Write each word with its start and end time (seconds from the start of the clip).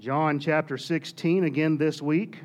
John 0.00 0.40
chapter 0.40 0.76
16 0.76 1.44
again 1.44 1.78
this 1.78 2.02
week. 2.02 2.40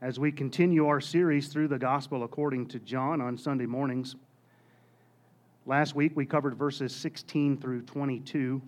As 0.00 0.18
we 0.18 0.32
continue 0.32 0.86
our 0.86 1.02
series 1.02 1.48
through 1.48 1.68
the 1.68 1.78
gospel 1.78 2.24
according 2.24 2.68
to 2.68 2.78
John 2.78 3.20
on 3.20 3.36
Sunday 3.36 3.66
mornings. 3.66 4.16
Last 5.66 5.94
week 5.94 6.12
we 6.14 6.24
covered 6.24 6.56
verses 6.56 6.96
16 6.96 7.58
through 7.58 7.82
22, 7.82 8.62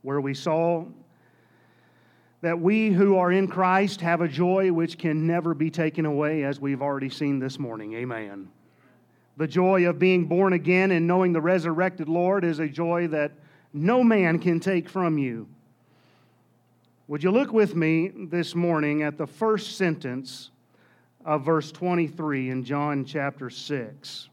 where 0.00 0.22
we 0.22 0.32
saw 0.32 0.86
that 2.40 2.58
we 2.58 2.90
who 2.90 3.18
are 3.18 3.30
in 3.30 3.46
Christ 3.46 4.00
have 4.00 4.22
a 4.22 4.28
joy 4.28 4.72
which 4.72 4.96
can 4.96 5.26
never 5.26 5.52
be 5.52 5.70
taken 5.70 6.06
away, 6.06 6.44
as 6.44 6.60
we've 6.60 6.80
already 6.80 7.10
seen 7.10 7.38
this 7.38 7.58
morning. 7.58 7.92
Amen. 7.92 8.48
The 9.36 9.46
joy 9.46 9.86
of 9.86 9.98
being 9.98 10.24
born 10.24 10.54
again 10.54 10.90
and 10.90 11.06
knowing 11.06 11.34
the 11.34 11.42
resurrected 11.42 12.08
Lord 12.08 12.42
is 12.42 12.58
a 12.58 12.68
joy 12.68 13.08
that 13.08 13.32
no 13.72 14.02
man 14.02 14.38
can 14.38 14.60
take 14.60 14.88
from 14.88 15.18
you. 15.18 15.48
Would 17.08 17.22
you 17.22 17.30
look 17.30 17.52
with 17.52 17.74
me 17.74 18.12
this 18.14 18.54
morning 18.54 19.02
at 19.02 19.18
the 19.18 19.26
first 19.26 19.76
sentence 19.76 20.50
of 21.24 21.44
verse 21.44 21.72
23 21.72 22.50
in 22.50 22.64
John 22.64 23.04
chapter 23.04 23.50
6? 23.50 24.28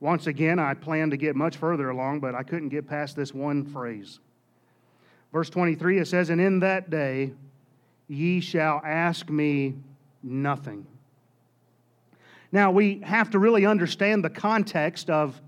Once 0.00 0.28
again, 0.28 0.58
I 0.58 0.74
planned 0.74 1.10
to 1.10 1.16
get 1.16 1.34
much 1.34 1.56
further 1.56 1.90
along, 1.90 2.20
but 2.20 2.34
I 2.34 2.44
couldn't 2.44 2.68
get 2.68 2.86
past 2.86 3.16
this 3.16 3.34
one 3.34 3.64
phrase. 3.64 4.20
Verse 5.32 5.50
23, 5.50 5.98
it 5.98 6.06
says, 6.06 6.30
And 6.30 6.40
in 6.40 6.60
that 6.60 6.88
day 6.88 7.32
ye 8.06 8.40
shall 8.40 8.80
ask 8.84 9.28
me 9.28 9.74
nothing. 10.22 10.86
Now, 12.50 12.70
we 12.70 13.00
have 13.00 13.30
to 13.30 13.38
really 13.38 13.66
understand 13.66 14.24
the 14.24 14.30
context 14.30 15.10
of 15.10 15.40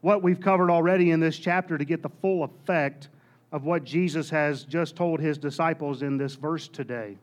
what 0.00 0.22
we've 0.22 0.40
covered 0.40 0.70
already 0.70 1.10
in 1.10 1.20
this 1.20 1.38
chapter 1.38 1.76
to 1.76 1.84
get 1.84 2.02
the 2.02 2.10
full 2.20 2.44
effect 2.44 3.08
of 3.50 3.64
what 3.64 3.84
Jesus 3.84 4.30
has 4.30 4.64
just 4.64 4.94
told 4.94 5.20
his 5.20 5.38
disciples 5.38 6.02
in 6.02 6.16
this 6.18 6.34
verse 6.34 6.68
today. 6.68 7.16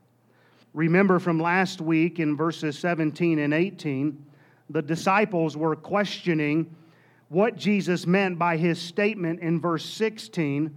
Remember 0.74 1.20
from 1.20 1.40
last 1.40 1.80
week 1.80 2.20
in 2.20 2.36
verses 2.36 2.78
17 2.78 3.40
and 3.40 3.54
18, 3.54 4.26
the 4.70 4.82
disciples 4.82 5.56
were 5.56 5.76
questioning 5.76 6.76
what 7.30 7.56
Jesus 7.56 8.06
meant 8.06 8.38
by 8.38 8.58
his 8.58 8.82
statement 8.82 9.40
in 9.40 9.60
verse 9.60 9.86
16, 9.86 10.76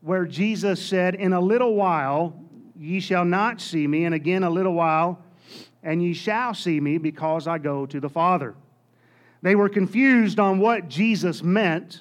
where 0.00 0.24
Jesus 0.24 0.82
said, 0.82 1.14
In 1.14 1.32
a 1.32 1.40
little 1.40 1.74
while 1.74 2.34
ye 2.78 3.00
shall 3.00 3.24
not 3.24 3.60
see 3.60 3.86
me, 3.86 4.04
and 4.04 4.14
again 4.14 4.42
a 4.42 4.50
little 4.50 4.74
while, 4.74 5.22
and 5.82 6.02
ye 6.02 6.14
shall 6.14 6.54
see 6.54 6.80
me 6.80 6.98
because 6.98 7.46
I 7.46 7.58
go 7.58 7.86
to 7.86 8.00
the 8.00 8.08
Father. 8.08 8.54
They 9.44 9.56
were 9.56 9.68
confused 9.68 10.40
on 10.40 10.58
what 10.58 10.88
Jesus 10.88 11.42
meant, 11.42 12.00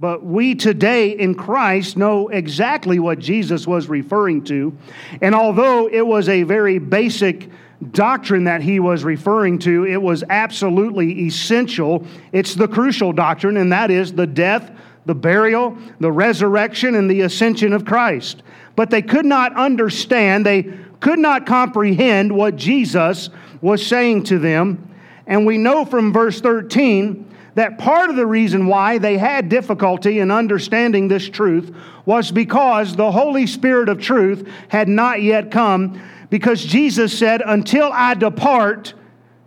but 0.00 0.24
we 0.24 0.54
today 0.54 1.10
in 1.10 1.34
Christ 1.34 1.98
know 1.98 2.28
exactly 2.28 2.98
what 2.98 3.18
Jesus 3.18 3.66
was 3.66 3.90
referring 3.90 4.42
to. 4.44 4.74
And 5.20 5.34
although 5.34 5.86
it 5.86 6.00
was 6.00 6.30
a 6.30 6.44
very 6.44 6.78
basic 6.78 7.50
doctrine 7.90 8.44
that 8.44 8.62
he 8.62 8.80
was 8.80 9.04
referring 9.04 9.58
to, 9.58 9.84
it 9.84 10.00
was 10.00 10.24
absolutely 10.30 11.26
essential. 11.26 12.06
It's 12.32 12.54
the 12.54 12.68
crucial 12.68 13.12
doctrine, 13.12 13.58
and 13.58 13.70
that 13.70 13.90
is 13.90 14.14
the 14.14 14.26
death, 14.26 14.70
the 15.04 15.14
burial, 15.14 15.76
the 16.00 16.10
resurrection, 16.10 16.94
and 16.94 17.10
the 17.10 17.20
ascension 17.20 17.74
of 17.74 17.84
Christ. 17.84 18.42
But 18.76 18.88
they 18.88 19.02
could 19.02 19.26
not 19.26 19.54
understand, 19.56 20.46
they 20.46 20.62
could 21.00 21.18
not 21.18 21.44
comprehend 21.44 22.34
what 22.34 22.56
Jesus 22.56 23.28
was 23.60 23.86
saying 23.86 24.22
to 24.24 24.38
them. 24.38 24.88
And 25.26 25.46
we 25.46 25.58
know 25.58 25.84
from 25.84 26.12
verse 26.12 26.40
13 26.40 27.28
that 27.54 27.78
part 27.78 28.10
of 28.10 28.16
the 28.16 28.26
reason 28.26 28.66
why 28.66 28.98
they 28.98 29.18
had 29.18 29.48
difficulty 29.48 30.20
in 30.20 30.30
understanding 30.30 31.08
this 31.08 31.28
truth 31.28 31.74
was 32.06 32.30
because 32.30 32.96
the 32.96 33.12
Holy 33.12 33.46
Spirit 33.46 33.88
of 33.88 34.00
truth 34.00 34.48
had 34.68 34.88
not 34.88 35.22
yet 35.22 35.50
come, 35.50 36.00
because 36.30 36.64
Jesus 36.64 37.16
said, 37.16 37.42
Until 37.44 37.90
I 37.92 38.14
depart, 38.14 38.94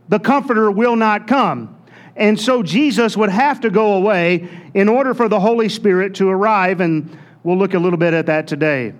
the 0.07 0.19
Comforter 0.19 0.69
will 0.69 0.95
not 0.95 1.27
come. 1.27 1.71
And 2.15 2.39
so 2.39 2.63
Jesus 2.63 3.17
would 3.17 3.31
have 3.31 3.59
to 3.61 3.69
go 3.69 3.95
away 3.95 4.47
in 4.73 4.87
order 4.87 5.13
for 5.13 5.27
the 5.27 5.39
Holy 5.39 5.67
Spirit 5.67 6.15
to 6.15 6.29
arrive, 6.29 6.79
and 6.79 7.17
we'll 7.43 7.57
look 7.57 7.73
a 7.73 7.79
little 7.79 7.97
bit 7.97 8.13
at 8.13 8.27
that 8.27 8.47
today. 8.47 8.93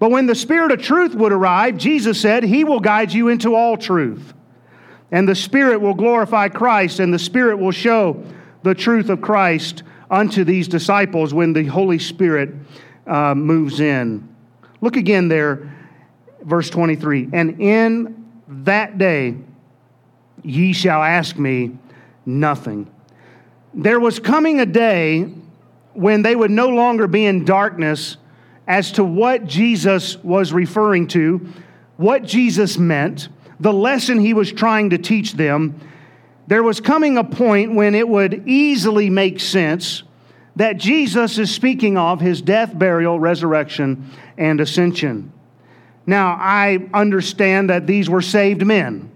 But 0.00 0.10
when 0.10 0.26
the 0.26 0.34
Spirit 0.34 0.72
of 0.72 0.82
truth 0.82 1.14
would 1.14 1.32
arrive, 1.32 1.78
Jesus 1.78 2.20
said, 2.20 2.42
He 2.42 2.64
will 2.64 2.80
guide 2.80 3.12
you 3.12 3.28
into 3.28 3.54
all 3.54 3.76
truth 3.76 4.34
and 5.12 5.28
the 5.28 5.34
Spirit 5.34 5.80
will 5.80 5.94
glorify 5.94 6.48
Christ, 6.48 6.98
and 6.98 7.12
the 7.12 7.18
Spirit 7.18 7.58
will 7.58 7.70
show 7.70 8.24
the 8.62 8.74
truth 8.74 9.10
of 9.10 9.20
Christ 9.20 9.82
unto 10.10 10.42
these 10.42 10.66
disciples 10.66 11.34
when 11.34 11.52
the 11.52 11.64
Holy 11.66 11.98
Spirit 11.98 12.50
uh, 13.06 13.34
moves 13.34 13.78
in. 13.78 14.28
Look 14.80 14.96
again 14.96 15.28
there, 15.28 15.74
verse 16.42 16.70
23. 16.70 17.28
And 17.32 17.60
in 17.60 18.26
that 18.48 18.98
day 18.98 19.36
ye 20.42 20.72
shall 20.72 21.02
ask 21.02 21.38
me 21.38 21.76
nothing. 22.24 22.90
There 23.74 24.00
was 24.00 24.18
coming 24.18 24.60
a 24.60 24.66
day 24.66 25.32
when 25.92 26.22
they 26.22 26.34
would 26.34 26.50
no 26.50 26.68
longer 26.68 27.06
be 27.06 27.26
in 27.26 27.44
darkness 27.44 28.16
as 28.66 28.92
to 28.92 29.04
what 29.04 29.44
Jesus 29.46 30.16
was 30.18 30.52
referring 30.52 31.06
to, 31.08 31.46
what 31.96 32.24
Jesus 32.24 32.78
meant 32.78 33.28
the 33.62 33.72
lesson 33.72 34.18
he 34.18 34.34
was 34.34 34.52
trying 34.52 34.90
to 34.90 34.98
teach 34.98 35.34
them, 35.34 35.80
there 36.48 36.64
was 36.64 36.80
coming 36.80 37.16
a 37.16 37.22
point 37.22 37.76
when 37.76 37.94
it 37.94 38.08
would 38.08 38.48
easily 38.48 39.08
make 39.08 39.38
sense 39.38 40.02
that 40.56 40.78
Jesus 40.78 41.38
is 41.38 41.54
speaking 41.54 41.96
of 41.96 42.20
his 42.20 42.42
death, 42.42 42.76
burial, 42.76 43.20
resurrection, 43.20 44.10
and 44.36 44.60
ascension. 44.60 45.32
Now, 46.06 46.36
I 46.40 46.88
understand 46.92 47.70
that 47.70 47.86
these 47.86 48.10
were 48.10 48.20
saved 48.20 48.66
men. 48.66 49.12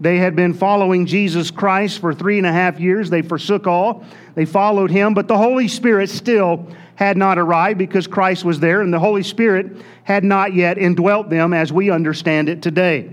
They 0.00 0.18
had 0.18 0.36
been 0.36 0.52
following 0.52 1.06
Jesus 1.06 1.50
Christ 1.50 1.98
for 1.98 2.12
three 2.12 2.36
and 2.36 2.46
a 2.46 2.52
half 2.52 2.78
years. 2.78 3.08
They 3.08 3.22
forsook 3.22 3.66
all, 3.66 4.04
they 4.34 4.44
followed 4.44 4.90
him, 4.90 5.14
but 5.14 5.28
the 5.28 5.38
Holy 5.38 5.68
Spirit 5.68 6.10
still 6.10 6.66
had 6.96 7.16
not 7.16 7.38
arrived 7.38 7.78
because 7.78 8.06
Christ 8.06 8.44
was 8.44 8.60
there, 8.60 8.82
and 8.82 8.92
the 8.92 8.98
Holy 8.98 9.22
Spirit 9.22 9.78
had 10.04 10.24
not 10.24 10.52
yet 10.52 10.76
indwelt 10.76 11.30
them 11.30 11.54
as 11.54 11.72
we 11.72 11.88
understand 11.88 12.50
it 12.50 12.60
today. 12.60 13.10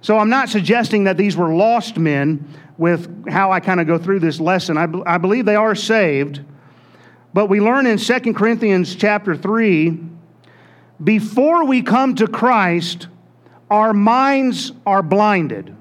So 0.00 0.18
I'm 0.18 0.30
not 0.30 0.48
suggesting 0.48 1.04
that 1.04 1.16
these 1.16 1.36
were 1.36 1.54
lost 1.54 1.96
men 1.96 2.46
with 2.76 3.28
how 3.28 3.50
I 3.50 3.60
kind 3.60 3.80
of 3.80 3.86
go 3.86 3.98
through 3.98 4.20
this 4.20 4.38
lesson. 4.38 4.76
I, 4.78 5.18
believe 5.18 5.44
they 5.44 5.56
are 5.56 5.74
saved. 5.74 6.40
But 7.34 7.46
we 7.46 7.60
learn 7.60 7.86
in 7.86 7.98
2 7.98 8.32
Corinthians 8.34 8.94
chapter 8.94 9.36
3 9.36 9.98
before 11.02 11.64
we 11.64 11.82
come 11.82 12.16
to 12.16 12.26
Christ, 12.26 13.06
our 13.70 13.92
minds 13.92 14.72
are 14.84 15.02
blinded. 15.02 15.74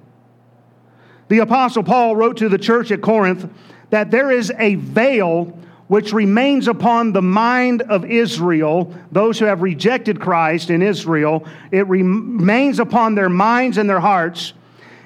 The 1.29 1.39
Apostle 1.39 1.83
Paul 1.83 2.15
wrote 2.15 2.37
to 2.37 2.49
the 2.49 2.57
church 2.57 2.91
at 2.91 3.01
Corinth 3.01 3.49
that 3.89 4.11
there 4.11 4.31
is 4.31 4.51
a 4.59 4.75
veil 4.75 5.57
which 5.87 6.11
remains 6.11 6.67
upon 6.67 7.13
the 7.13 7.21
mind 7.21 7.81
of 7.83 8.05
Israel, 8.05 8.93
those 9.11 9.39
who 9.39 9.45
have 9.45 9.61
rejected 9.61 10.19
Christ 10.19 10.69
in 10.69 10.81
Israel, 10.81 11.45
it 11.71 11.87
remains 11.87 12.79
upon 12.79 13.15
their 13.15 13.29
minds 13.29 13.77
and 13.77 13.89
their 13.89 14.01
hearts, 14.01 14.53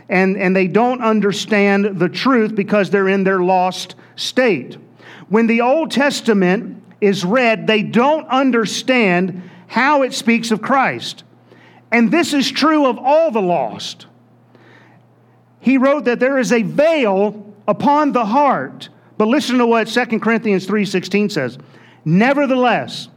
and, 0.10 0.38
and 0.38 0.56
they 0.56 0.68
don't 0.68 1.02
understand 1.02 2.00
the 2.00 2.10
truth 2.10 2.56
because 2.56 2.90
they're 2.90 3.08
in 3.08 3.24
their 3.24 3.42
lost 3.42 3.96
state. 4.16 4.78
When 5.30 5.48
the 5.48 5.62
Old 5.62 5.92
Testament 5.92 6.84
is 7.00 7.24
read, 7.24 7.68
they 7.68 7.84
don't 7.84 8.28
understand 8.28 9.50
how 9.68 10.02
it 10.02 10.14
speaks 10.14 10.52
of 10.52 10.62
Christ. 10.62 11.24
And 11.92 12.12
this 12.12 12.34
is 12.34 12.52
true 12.52 12.88
of 12.88 12.98
all 12.98 13.32
the 13.32 13.42
lost. 13.42 14.08
He 15.60 15.78
wrote 15.78 16.06
that 16.06 16.20
there 16.20 16.40
is 16.40 16.52
a 16.52 16.64
veil 16.64 17.54
upon 17.68 18.14
the 18.14 18.26
heart 18.26 18.90
but 19.22 19.28
listen 19.28 19.60
to 19.60 19.68
what 19.68 19.88
2 19.88 20.20
Corinthians 20.20 20.66
3:16 20.66 21.30
says. 21.30 21.60
Nevertheless, 22.04 23.08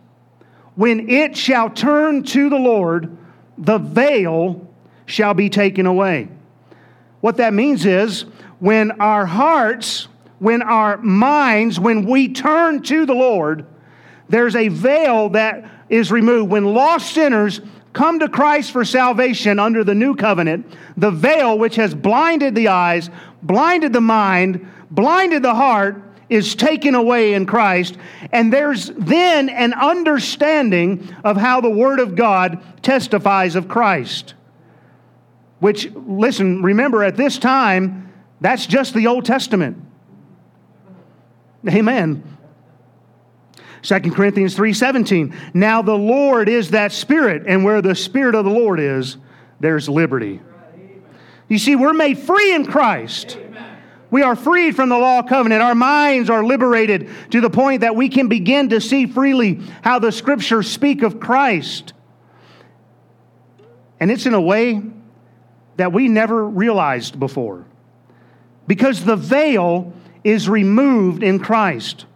when 0.75 1.09
it 1.09 1.35
shall 1.35 1.71
turn 1.71 2.25
to 2.25 2.51
the 2.51 2.59
Lord, 2.59 3.17
the 3.57 3.79
veil 3.79 4.69
shall 5.07 5.33
be 5.33 5.49
taken 5.49 5.87
away. 5.87 6.29
What 7.23 7.39
that 7.39 7.55
means 7.55 7.87
is 7.87 8.27
when 8.59 8.91
our 9.01 9.25
hearts, 9.25 10.09
when 10.41 10.61
our 10.61 10.99
minds, 10.99 11.81
when 11.81 12.05
we 12.05 12.29
turn 12.29 12.83
to 12.83 13.07
the 13.07 13.15
Lord, 13.15 13.65
there's 14.29 14.57
a 14.57 14.69
veil 14.69 15.31
that 15.31 15.65
is 15.89 16.13
removed. 16.13 16.51
When 16.51 16.67
lost 16.67 17.15
sinners 17.15 17.63
come 17.95 18.19
to 18.19 18.29
Christ 18.29 18.73
for 18.73 18.85
salvation 18.85 19.59
under 19.59 19.83
the 19.83 19.95
new 19.95 20.15
covenant, 20.15 20.67
the 20.99 21.11
veil 21.11 21.59
which 21.59 21.77
has 21.77 21.95
blinded 21.95 22.55
the 22.55 22.69
eyes, 22.69 23.09
blinded 23.43 23.95
the 23.95 24.03
mind, 24.03 24.69
blinded 24.95 25.43
the 25.43 25.55
heart, 25.55 26.03
is 26.29 26.55
taken 26.55 26.95
away 26.95 27.35
in 27.35 27.45
Christ, 27.47 27.99
and 28.33 28.53
there's 28.53 28.87
then 28.97 29.49
an 29.49 29.75
understanding 29.75 31.15
of 31.23 31.37
how 31.37 31.61
the 31.61 31.71
Word 31.71 32.01
of 32.01 32.17
God 32.17 32.63
testifies 32.83 33.57
of 33.57 33.69
Christ. 33.69 34.35
Which, 35.61 35.91
listen, 35.95 36.63
remember 36.63 37.03
at 37.05 37.17
this 37.17 37.39
time, 37.39 38.13
that's 38.41 38.67
just 38.67 38.95
the 38.95 39.07
Old 39.07 39.25
Testament. 39.25 39.83
Amen. 41.69 42.23
2 43.83 44.01
Corinthians 44.13 44.57
3:17. 44.57 45.35
Now 45.53 45.83
the 45.83 45.97
Lord 45.97 46.49
is 46.49 46.71
that 46.71 46.93
spirit, 46.93 47.45
and 47.47 47.65
where 47.65 47.83
the 47.83 47.95
spirit 47.95 48.35
of 48.35 48.45
the 48.45 48.51
Lord 48.51 48.81
is, 48.81 49.19
there's 49.61 49.89
liberty. 49.89 50.41
You 51.49 51.59
see, 51.59 51.77
we're 51.77 51.93
made 51.93 52.19
free 52.19 52.55
in 52.55 52.65
Christ. 52.65 53.39
We 54.11 54.23
are 54.23 54.37
freed 54.37 54.77
from 54.77 54.91
the 54.91 54.99
law 54.99 55.23
covenant. 55.23 55.63
Our 55.63 55.75
minds 55.75 56.31
are 56.31 56.45
liberated 56.45 57.09
to 57.31 57.41
the 57.41 57.51
point 57.51 57.81
that 57.81 57.97
we 57.97 58.09
can 58.09 58.29
begin 58.29 58.69
to 58.69 58.81
see 58.81 59.07
freely 59.07 59.61
how 59.83 59.99
the 59.99 60.13
scriptures 60.13 60.71
speak 60.71 61.03
of 61.03 61.19
Christ. 61.19 61.93
And 63.99 64.11
it's 64.11 64.27
in 64.27 64.35
a 64.35 64.41
way 64.41 64.83
that 65.77 65.93
we 65.93 66.09
never 66.09 66.47
realized 66.49 67.19
before. 67.19 67.65
Because 68.67 69.05
the 69.05 69.17
veil 69.17 69.93
is 70.23 70.49
removed 70.49 71.23
in 71.23 71.39
Christ. 71.39 72.07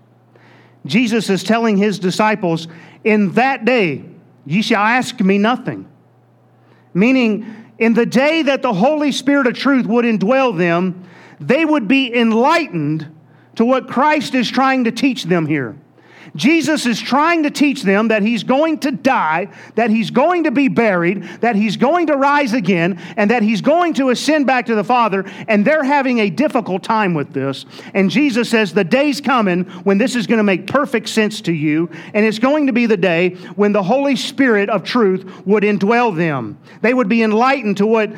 Jesus 0.86 1.28
is 1.28 1.44
telling 1.44 1.76
his 1.76 1.98
disciples, 1.98 2.68
In 3.04 3.32
that 3.32 3.64
day 3.64 4.04
ye 4.46 4.62
shall 4.62 4.82
ask 4.82 5.20
me 5.20 5.38
nothing. 5.38 5.88
Meaning, 6.94 7.54
in 7.78 7.94
the 7.94 8.06
day 8.06 8.42
that 8.42 8.62
the 8.62 8.72
Holy 8.72 9.12
Spirit 9.12 9.46
of 9.46 9.54
truth 9.54 9.86
would 9.86 10.04
indwell 10.04 10.56
them, 10.56 11.04
they 11.40 11.64
would 11.64 11.88
be 11.88 12.14
enlightened 12.14 13.14
to 13.56 13.64
what 13.64 13.88
Christ 13.88 14.34
is 14.34 14.50
trying 14.50 14.84
to 14.84 14.92
teach 14.92 15.24
them 15.24 15.46
here. 15.46 15.76
Jesus 16.36 16.86
is 16.86 17.00
trying 17.00 17.42
to 17.44 17.50
teach 17.50 17.82
them 17.82 18.08
that 18.08 18.22
he's 18.22 18.44
going 18.44 18.78
to 18.80 18.92
die, 18.92 19.48
that 19.74 19.90
he's 19.90 20.10
going 20.10 20.44
to 20.44 20.50
be 20.50 20.68
buried, 20.68 21.22
that 21.40 21.56
he's 21.56 21.76
going 21.76 22.06
to 22.08 22.16
rise 22.16 22.52
again, 22.52 23.00
and 23.16 23.30
that 23.30 23.42
he's 23.42 23.60
going 23.60 23.94
to 23.94 24.10
ascend 24.10 24.46
back 24.46 24.66
to 24.66 24.74
the 24.74 24.84
Father, 24.84 25.24
and 25.48 25.64
they're 25.64 25.84
having 25.84 26.20
a 26.20 26.30
difficult 26.30 26.82
time 26.82 27.14
with 27.14 27.32
this. 27.32 27.66
And 27.94 28.10
Jesus 28.10 28.48
says, 28.48 28.72
The 28.72 28.84
day's 28.84 29.20
coming 29.20 29.64
when 29.84 29.98
this 29.98 30.14
is 30.14 30.26
going 30.26 30.38
to 30.38 30.44
make 30.44 30.66
perfect 30.66 31.08
sense 31.08 31.40
to 31.42 31.52
you, 31.52 31.90
and 32.14 32.24
it's 32.24 32.38
going 32.38 32.66
to 32.66 32.72
be 32.72 32.86
the 32.86 32.96
day 32.96 33.30
when 33.56 33.72
the 33.72 33.82
Holy 33.82 34.16
Spirit 34.16 34.70
of 34.70 34.84
truth 34.84 35.46
would 35.46 35.62
indwell 35.62 36.16
them. 36.16 36.58
They 36.82 36.94
would 36.94 37.08
be 37.08 37.22
enlightened 37.22 37.78
to 37.78 37.86
what 37.86 38.12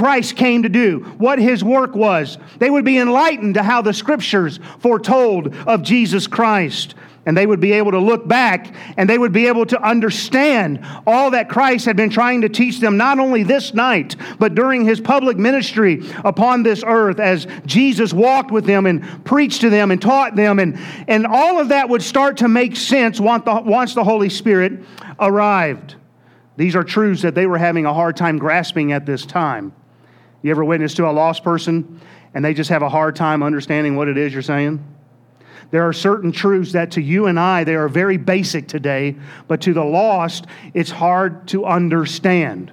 Christ 0.00 0.34
came 0.34 0.62
to 0.62 0.70
do, 0.70 1.00
what 1.18 1.38
his 1.38 1.62
work 1.62 1.94
was. 1.94 2.38
They 2.58 2.70
would 2.70 2.86
be 2.86 2.96
enlightened 2.96 3.52
to 3.56 3.62
how 3.62 3.82
the 3.82 3.92
scriptures 3.92 4.58
foretold 4.78 5.54
of 5.54 5.82
Jesus 5.82 6.26
Christ. 6.26 6.94
And 7.26 7.36
they 7.36 7.44
would 7.44 7.60
be 7.60 7.72
able 7.72 7.90
to 7.90 7.98
look 7.98 8.26
back 8.26 8.74
and 8.96 9.10
they 9.10 9.18
would 9.18 9.34
be 9.34 9.46
able 9.46 9.66
to 9.66 9.82
understand 9.86 10.82
all 11.06 11.32
that 11.32 11.50
Christ 11.50 11.84
had 11.84 11.98
been 11.98 12.08
trying 12.08 12.40
to 12.40 12.48
teach 12.48 12.80
them, 12.80 12.96
not 12.96 13.18
only 13.18 13.42
this 13.42 13.74
night, 13.74 14.16
but 14.38 14.54
during 14.54 14.86
his 14.86 15.02
public 15.02 15.36
ministry 15.36 16.02
upon 16.24 16.62
this 16.62 16.82
earth 16.82 17.20
as 17.20 17.46
Jesus 17.66 18.14
walked 18.14 18.50
with 18.50 18.64
them 18.64 18.86
and 18.86 19.22
preached 19.26 19.60
to 19.60 19.68
them 19.68 19.90
and 19.90 20.00
taught 20.00 20.34
them. 20.34 20.60
And, 20.60 20.78
and 21.08 21.26
all 21.26 21.60
of 21.60 21.68
that 21.68 21.90
would 21.90 22.02
start 22.02 22.38
to 22.38 22.48
make 22.48 22.74
sense 22.74 23.20
once 23.20 23.44
the, 23.44 23.60
once 23.60 23.92
the 23.92 24.04
Holy 24.04 24.30
Spirit 24.30 24.82
arrived. 25.18 25.96
These 26.56 26.74
are 26.74 26.84
truths 26.84 27.20
that 27.20 27.34
they 27.34 27.46
were 27.46 27.58
having 27.58 27.84
a 27.84 27.92
hard 27.92 28.16
time 28.16 28.38
grasping 28.38 28.92
at 28.92 29.04
this 29.04 29.26
time. 29.26 29.74
You 30.42 30.50
ever 30.50 30.64
witness 30.64 30.94
to 30.94 31.08
a 31.08 31.12
lost 31.12 31.44
person 31.44 32.00
and 32.34 32.44
they 32.44 32.54
just 32.54 32.70
have 32.70 32.82
a 32.82 32.88
hard 32.88 33.16
time 33.16 33.42
understanding 33.42 33.96
what 33.96 34.08
it 34.08 34.16
is 34.16 34.32
you're 34.32 34.42
saying? 34.42 34.84
There 35.70 35.86
are 35.86 35.92
certain 35.92 36.32
truths 36.32 36.72
that 36.72 36.92
to 36.92 37.02
you 37.02 37.26
and 37.26 37.38
I, 37.38 37.64
they 37.64 37.76
are 37.76 37.88
very 37.88 38.16
basic 38.16 38.66
today, 38.66 39.16
but 39.46 39.60
to 39.62 39.72
the 39.72 39.84
lost, 39.84 40.46
it's 40.74 40.90
hard 40.90 41.46
to 41.48 41.64
understand. 41.64 42.72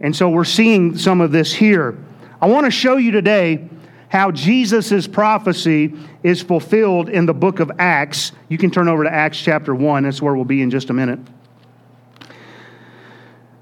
And 0.00 0.14
so 0.14 0.28
we're 0.28 0.44
seeing 0.44 0.96
some 0.96 1.20
of 1.20 1.30
this 1.30 1.52
here. 1.52 1.96
I 2.40 2.46
want 2.46 2.64
to 2.64 2.72
show 2.72 2.96
you 2.96 3.12
today 3.12 3.68
how 4.08 4.30
Jesus' 4.32 5.06
prophecy 5.06 5.94
is 6.22 6.42
fulfilled 6.42 7.08
in 7.08 7.24
the 7.24 7.32
book 7.32 7.60
of 7.60 7.70
Acts. 7.78 8.32
You 8.48 8.58
can 8.58 8.70
turn 8.70 8.88
over 8.88 9.04
to 9.04 9.12
Acts 9.12 9.40
chapter 9.40 9.74
1. 9.74 10.02
That's 10.02 10.20
where 10.20 10.34
we'll 10.34 10.44
be 10.44 10.60
in 10.60 10.70
just 10.70 10.90
a 10.90 10.92
minute. 10.92 11.20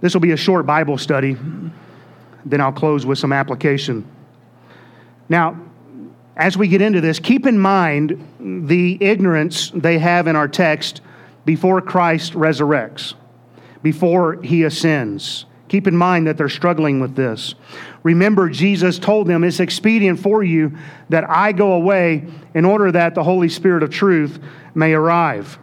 This 0.01 0.15
will 0.15 0.23
be 0.23 0.33
a 0.33 0.37
short 0.37 0.65
Bible 0.65 0.97
study. 0.97 1.37
Then 2.45 2.61
I'll 2.61 2.73
close 2.73 3.05
with 3.05 3.19
some 3.19 3.33
application. 3.33 4.07
Now, 5.29 5.61
as 6.37 6.57
we 6.57 6.69
get 6.69 6.81
into 6.81 7.01
this, 7.01 7.19
keep 7.19 7.47
in 7.47 7.59
mind 7.59 8.27
the 8.67 8.99
ignorance 9.01 9.71
they 9.75 9.99
have 9.99 10.27
in 10.27 10.37
our 10.37 10.49
text 10.49 11.03
before 11.45 11.81
Christ 11.81 12.33
resurrects, 12.33 13.15
before 13.83 14.41
he 14.43 14.65
ascends. 14.65 15.45
Keep 15.69 15.87
in 15.87 15.97
mind 15.97 16.27
that 16.27 16.37
they're 16.37 16.49
struggling 16.49 16.99
with 16.99 17.15
this. 17.15 17.55
Remember, 18.03 18.49
Jesus 18.49 18.99
told 18.99 19.29
them 19.29 19.45
it's 19.45 19.61
expedient 19.61 20.19
for 20.19 20.43
you 20.43 20.77
that 21.11 21.29
I 21.29 21.53
go 21.53 21.75
away 21.75 22.27
in 22.55 22.65
order 22.65 22.91
that 22.91 23.15
the 23.15 23.23
Holy 23.23 23.49
Spirit 23.49 23.83
of 23.83 23.91
truth 23.91 24.41
may 24.75 24.95
arrive. 24.95 25.59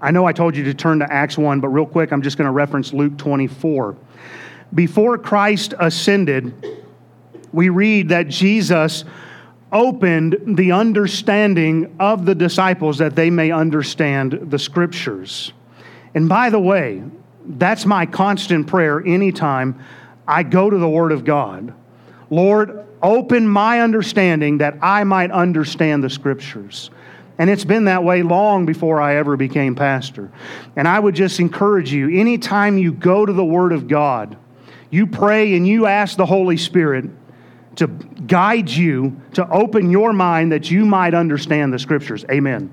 I 0.00 0.12
know 0.12 0.26
I 0.26 0.32
told 0.32 0.56
you 0.56 0.64
to 0.64 0.74
turn 0.74 1.00
to 1.00 1.12
Acts 1.12 1.36
1, 1.36 1.60
but 1.60 1.68
real 1.68 1.86
quick, 1.86 2.12
I'm 2.12 2.22
just 2.22 2.38
going 2.38 2.46
to 2.46 2.52
reference 2.52 2.92
Luke 2.92 3.18
24. 3.18 3.96
Before 4.74 5.18
Christ 5.18 5.74
ascended, 5.78 6.54
we 7.52 7.68
read 7.68 8.10
that 8.10 8.28
Jesus 8.28 9.04
opened 9.72 10.56
the 10.56 10.72
understanding 10.72 11.94
of 12.00 12.24
the 12.24 12.34
disciples 12.34 12.98
that 12.98 13.14
they 13.14 13.30
may 13.30 13.50
understand 13.50 14.32
the 14.50 14.58
scriptures. 14.58 15.52
And 16.14 16.28
by 16.28 16.50
the 16.50 16.60
way, 16.60 17.02
that's 17.46 17.86
my 17.86 18.06
constant 18.06 18.66
prayer 18.66 19.02
anytime 19.04 19.82
I 20.26 20.42
go 20.42 20.70
to 20.70 20.78
the 20.78 20.88
Word 20.88 21.12
of 21.12 21.24
God. 21.24 21.74
Lord, 22.30 22.86
open 23.02 23.48
my 23.48 23.80
understanding 23.80 24.58
that 24.58 24.76
I 24.82 25.04
might 25.04 25.30
understand 25.30 26.04
the 26.04 26.10
scriptures. 26.10 26.90
And 27.38 27.48
it's 27.48 27.64
been 27.64 27.84
that 27.86 28.04
way 28.04 28.22
long 28.22 28.66
before 28.66 29.00
I 29.00 29.16
ever 29.16 29.36
became 29.36 29.74
pastor. 29.74 30.30
And 30.76 30.86
I 30.86 31.00
would 31.00 31.14
just 31.14 31.40
encourage 31.40 31.92
you 31.92 32.20
anytime 32.20 32.76
you 32.76 32.92
go 32.92 33.24
to 33.24 33.32
the 33.32 33.44
Word 33.44 33.72
of 33.72 33.88
God, 33.88 34.36
you 34.90 35.06
pray 35.06 35.54
and 35.56 35.66
you 35.66 35.86
ask 35.86 36.16
the 36.16 36.26
Holy 36.26 36.56
Spirit 36.56 37.10
to 37.76 37.86
guide 37.86 38.68
you 38.68 39.20
to 39.34 39.48
open 39.48 39.90
your 39.90 40.12
mind 40.12 40.52
that 40.52 40.70
you 40.70 40.84
might 40.84 41.14
understand 41.14 41.72
the 41.72 41.78
scriptures. 41.78 42.24
Amen. 42.30 42.70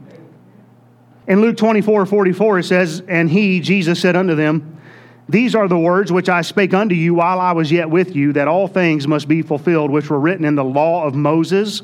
In 1.28 1.42
Luke 1.42 1.58
24 1.58 2.06
44, 2.06 2.60
it 2.60 2.64
says, 2.64 3.04
And 3.08 3.30
he, 3.30 3.60
Jesus, 3.60 4.00
said 4.00 4.16
unto 4.16 4.34
them, 4.34 4.80
These 5.30 5.56
are 5.56 5.68
the 5.68 5.78
words 5.78 6.12
which 6.12 6.30
I 6.30 6.42
spake 6.42 6.74
unto 6.74 6.96
you 6.96 7.16
while 7.16 7.40
I 7.40 7.52
was 7.52 7.72
yet 7.72 7.90
with 7.90 8.16
you, 8.16 8.34
that 8.34 8.48
all 8.48 8.68
things 8.68 9.08
must 9.08 9.28
be 9.28 9.42
fulfilled 9.42 9.92
which 9.92 10.10
were 10.10 10.20
written 10.20 10.46
in 10.46 10.56
the 10.56 10.64
law 10.64 11.06
of 11.06 11.16
Moses 11.16 11.82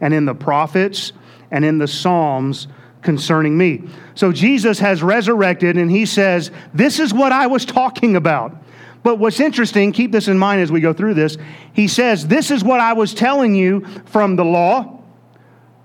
and 0.00 0.14
in 0.14 0.24
the 0.24 0.34
prophets 0.34 1.12
and 1.50 1.64
in 1.64 1.78
the 1.78 1.88
Psalms 1.88 2.68
concerning 3.02 3.56
me. 3.56 3.82
So 4.14 4.32
Jesus 4.32 4.78
has 4.78 5.02
resurrected 5.02 5.76
and 5.76 5.90
he 5.90 6.06
says, 6.06 6.50
This 6.72 6.98
is 6.98 7.12
what 7.12 7.32
I 7.32 7.46
was 7.46 7.64
talking 7.64 8.16
about. 8.16 8.56
But 9.04 9.18
what's 9.18 9.38
interesting, 9.38 9.92
keep 9.92 10.10
this 10.10 10.28
in 10.28 10.38
mind 10.38 10.62
as 10.62 10.72
we 10.72 10.80
go 10.80 10.94
through 10.94 11.14
this, 11.14 11.36
he 11.74 11.86
says, 11.88 12.26
This 12.26 12.50
is 12.50 12.64
what 12.64 12.80
I 12.80 12.94
was 12.94 13.12
telling 13.12 13.54
you 13.54 13.86
from 14.06 14.34
the 14.34 14.44
law, 14.44 15.02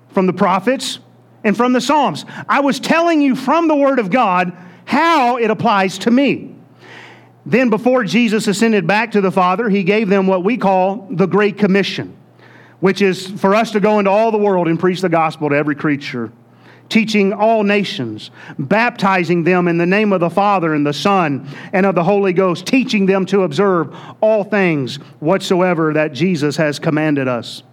from 0.07 0.25
the 0.25 0.33
prophets, 0.33 0.99
and 1.43 1.55
from 1.55 1.73
the 1.73 1.81
Psalms. 1.81 2.25
I 2.47 2.61
was 2.61 2.79
telling 2.79 3.21
you 3.21 3.35
from 3.35 3.67
the 3.67 3.75
Word 3.75 3.99
of 3.99 4.09
God 4.09 4.57
how 4.85 5.38
it 5.38 5.51
applies 5.51 5.99
to 5.99 6.11
me. 6.11 6.55
Then, 7.45 7.69
before 7.69 8.05
Jesus 8.05 8.47
ascended 8.47 8.88
back 8.88 9.11
to 9.11 9.21
the 9.21 9.31
Father, 9.31 9.69
he 9.69 9.83
gave 9.83 10.07
them 10.07 10.25
what 10.25 10.45
we 10.45 10.55
call 10.55 11.07
the 11.11 11.25
Great 11.25 11.57
Commission, 11.57 12.15
which 12.79 13.01
is 13.01 13.27
for 13.27 13.53
us 13.53 13.71
to 13.71 13.81
go 13.81 13.99
into 13.99 14.11
all 14.11 14.31
the 14.31 14.38
world 14.38 14.69
and 14.69 14.79
preach 14.79 15.01
the 15.01 15.09
gospel 15.09 15.49
to 15.49 15.55
every 15.55 15.75
creature 15.75 16.31
teaching 16.89 17.31
all 17.31 17.63
nations, 17.63 18.31
baptizing 18.58 19.43
them 19.43 19.67
in 19.67 19.77
the 19.77 19.86
name 19.86 20.12
of 20.12 20.19
the 20.19 20.29
Father 20.29 20.74
and 20.74 20.86
the 20.86 20.93
Son 20.93 21.48
and 21.72 21.86
of 21.86 21.96
the 21.96 22.03
Holy 22.03 22.34
Ghost, 22.34 22.65
teaching 22.65 23.05
them 23.05 23.25
to 23.27 23.43
observe 23.43 23.96
all 24.22 24.43
things 24.43 24.98
whatsoever 25.19 25.93
that 25.93 26.13
Jesus 26.13 26.58
has 26.58 26.79
commanded 26.79 27.27
us. 27.27 27.63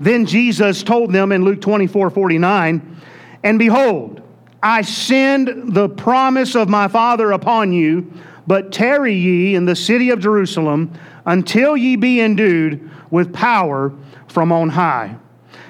Then 0.00 0.26
Jesus 0.26 0.82
told 0.82 1.12
them 1.12 1.32
in 1.32 1.44
Luke 1.44 1.60
24 1.60 2.10
49, 2.10 3.00
And 3.42 3.58
behold, 3.58 4.20
I 4.62 4.82
send 4.82 5.74
the 5.74 5.88
promise 5.88 6.54
of 6.54 6.68
my 6.68 6.88
Father 6.88 7.32
upon 7.32 7.72
you, 7.72 8.12
but 8.46 8.72
tarry 8.72 9.14
ye 9.14 9.54
in 9.54 9.64
the 9.64 9.76
city 9.76 10.10
of 10.10 10.20
Jerusalem 10.20 10.92
until 11.26 11.76
ye 11.76 11.96
be 11.96 12.20
endued 12.20 12.90
with 13.10 13.32
power 13.32 13.92
from 14.26 14.52
on 14.52 14.70
high. 14.70 15.16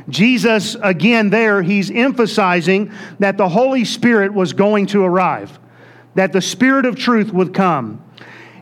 Jesus, 0.08 0.76
again, 0.82 1.30
there, 1.30 1.62
he's 1.62 1.90
emphasizing 1.90 2.92
that 3.18 3.38
the 3.38 3.49
Holy 3.49 3.84
Spirit 3.84 4.34
was 4.34 4.52
going 4.52 4.87
to 4.87 5.02
arrive, 5.02 5.58
that 6.14 6.32
the 6.32 6.42
Spirit 6.42 6.84
of 6.84 6.96
truth 6.96 7.32
would 7.32 7.54
come. 7.54 8.04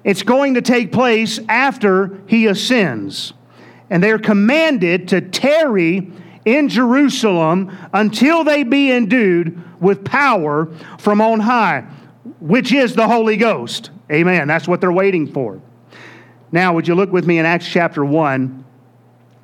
It's 0.05 0.23
going 0.23 0.55
to 0.55 0.63
take 0.63 0.93
place 0.93 1.41
after 1.49 2.21
he 2.27 2.47
ascends. 2.47 3.33
And 3.91 4.03
they're 4.03 4.19
commanded 4.19 5.09
to 5.09 5.21
tarry 5.21 6.11
in 6.45 6.69
Jerusalem 6.69 7.77
until 7.93 8.43
they 8.45 8.63
be 8.63 8.91
endued 8.91 9.63
with 9.81 10.05
power 10.05 10.73
from 10.99 11.21
on 11.21 11.41
high, 11.41 11.85
which 12.41 12.73
is 12.73 12.95
the 12.95 13.07
Holy 13.07 13.37
Ghost. 13.37 13.91
Amen. 14.11 14.49
That's 14.49 14.67
what 14.67 14.81
they're 14.81 14.93
waiting 14.93 15.33
for. 15.33 15.61
Now, 16.51 16.75
would 16.75 16.87
you 16.87 16.95
look 16.95 17.13
with 17.13 17.27
me 17.27 17.39
in 17.39 17.47
Acts 17.47 17.67
chapter 17.67 18.05
1? 18.05 18.65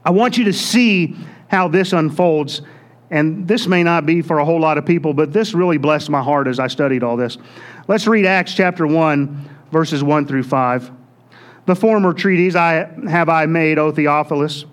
I 0.04 0.10
want 0.10 0.38
you 0.38 0.44
to 0.44 0.52
see 0.52 1.16
how 1.48 1.68
this 1.68 1.92
unfolds 1.92 2.62
And 3.10 3.48
this 3.48 3.66
may 3.66 3.82
not 3.82 4.04
be 4.04 4.20
for 4.20 4.38
a 4.38 4.44
whole 4.44 4.60
lot 4.60 4.76
of 4.76 4.84
people, 4.84 5.14
but 5.14 5.32
this 5.32 5.54
really 5.54 5.78
blessed 5.78 6.10
my 6.10 6.22
heart 6.22 6.46
as 6.46 6.58
I 6.58 6.66
studied 6.66 7.02
all 7.02 7.16
this. 7.16 7.38
Let's 7.86 8.06
read 8.06 8.26
Acts 8.26 8.52
chapter 8.52 8.86
1, 8.86 9.48
verses 9.72 10.02
1 10.02 10.26
through 10.26 10.42
5. 10.42 10.90
The 11.66 11.76
former 11.76 12.12
treatise 12.12 12.54
I 12.54 12.90
have 13.08 13.28
I 13.28 13.46
made, 13.46 13.78
O 13.78 13.92
Theophilus, 13.92 14.66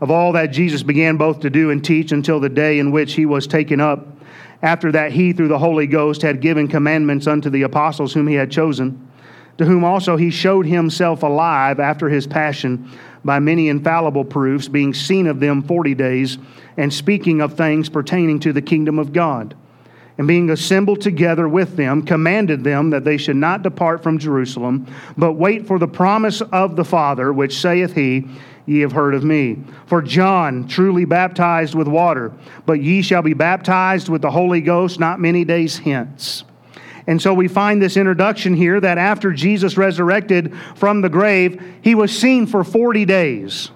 of 0.00 0.10
all 0.10 0.32
that 0.32 0.46
Jesus 0.46 0.82
began 0.82 1.16
both 1.16 1.40
to 1.40 1.50
do 1.50 1.70
and 1.70 1.84
teach 1.84 2.12
until 2.12 2.40
the 2.40 2.48
day 2.48 2.78
in 2.78 2.90
which 2.90 3.14
he 3.14 3.26
was 3.26 3.46
taken 3.46 3.80
up. 3.80 4.08
After 4.62 4.90
that, 4.92 5.12
he, 5.12 5.32
through 5.32 5.48
the 5.48 5.58
Holy 5.58 5.86
Ghost, 5.86 6.22
had 6.22 6.40
given 6.40 6.68
commandments 6.68 7.26
unto 7.26 7.50
the 7.50 7.62
apostles 7.62 8.14
whom 8.14 8.26
he 8.26 8.34
had 8.34 8.50
chosen, 8.50 9.08
to 9.58 9.66
whom 9.66 9.84
also 9.84 10.16
he 10.16 10.30
showed 10.30 10.66
himself 10.66 11.22
alive 11.22 11.78
after 11.78 12.08
his 12.08 12.26
passion 12.26 12.90
by 13.24 13.38
many 13.38 13.68
infallible 13.68 14.24
proofs, 14.24 14.68
being 14.68 14.94
seen 14.94 15.26
of 15.26 15.40
them 15.40 15.62
forty 15.62 15.94
days, 15.94 16.38
and 16.76 16.92
speaking 16.92 17.40
of 17.40 17.54
things 17.54 17.88
pertaining 17.88 18.40
to 18.40 18.52
the 18.52 18.62
kingdom 18.62 18.98
of 18.98 19.12
God 19.12 19.54
and 20.16 20.28
being 20.28 20.50
assembled 20.50 21.00
together 21.00 21.48
with 21.48 21.76
them, 21.76 22.02
commanded 22.02 22.62
them 22.62 22.90
that 22.90 23.04
they 23.04 23.16
should 23.16 23.36
not 23.36 23.62
depart 23.62 24.02
from 24.02 24.18
Jerusalem, 24.18 24.86
but 25.16 25.32
wait 25.32 25.66
for 25.66 25.78
the 25.78 25.88
promise 25.88 26.40
of 26.40 26.76
the 26.76 26.84
Father, 26.84 27.32
which 27.32 27.58
saith 27.58 27.94
he, 27.94 28.28
Ye 28.66 28.80
have 28.80 28.92
heard 28.92 29.14
of 29.14 29.24
me. 29.24 29.58
For 29.86 30.00
John 30.00 30.66
truly 30.66 31.04
baptized 31.04 31.74
with 31.74 31.86
water, 31.86 32.32
but 32.64 32.80
ye 32.80 33.02
shall 33.02 33.20
be 33.20 33.34
baptized 33.34 34.08
with 34.08 34.22
the 34.22 34.30
Holy 34.30 34.62
Ghost 34.62 34.98
not 34.98 35.20
many 35.20 35.44
days 35.44 35.78
hence. 35.78 36.44
And 37.06 37.20
so 37.20 37.34
we 37.34 37.48
find 37.48 37.82
this 37.82 37.96
introduction 37.96 38.54
here 38.54 38.80
that 38.80 38.96
after 38.96 39.32
Jesus 39.32 39.76
resurrected 39.76 40.54
from 40.74 41.02
the 41.02 41.08
grave, 41.08 41.62
he 41.82 41.94
was 41.94 42.16
seen 42.16 42.46
for 42.46 42.64
40 42.64 43.04
days. 43.04 43.70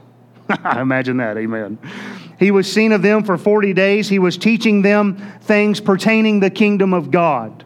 I 0.48 0.80
Imagine 0.80 1.18
that, 1.18 1.36
amen. 1.36 1.78
He 2.38 2.50
was 2.50 2.72
seen 2.72 2.92
of 2.92 3.02
them 3.02 3.24
for 3.24 3.36
40 3.36 3.74
days. 3.74 4.08
He 4.08 4.18
was 4.18 4.38
teaching 4.38 4.82
them 4.82 5.16
things 5.42 5.80
pertaining 5.80 6.40
the 6.40 6.50
kingdom 6.50 6.94
of 6.94 7.10
God. 7.10 7.64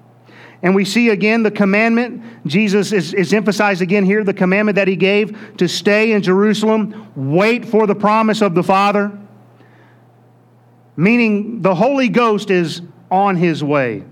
And 0.63 0.75
we 0.75 0.85
see 0.85 1.11
again 1.11 1.43
the 1.43 1.51
commandment, 1.51 2.47
Jesus 2.47 2.93
is, 2.93 3.13
is, 3.15 3.33
emphasized 3.33 3.83
again 3.83 4.05
here, 4.05 4.23
the 4.23 4.33
commandment 4.33 4.77
that 4.77 4.87
he 4.87 4.95
gave 4.95 5.57
to 5.57 5.69
stay 5.69 6.13
in 6.13 6.23
Jerusalem, 6.23 7.11
wait 7.17 7.65
for 7.65 7.87
the 7.87 7.97
promise 7.97 8.41
of 8.43 8.55
the 8.55 8.63
Father, 8.63 9.11
meaning 10.97 11.63
the 11.63 11.75
Holy 11.75 12.09
Ghost 12.09 12.51
is 12.51 12.81
on 13.11 13.37
his 13.37 13.63
way. 13.63 14.05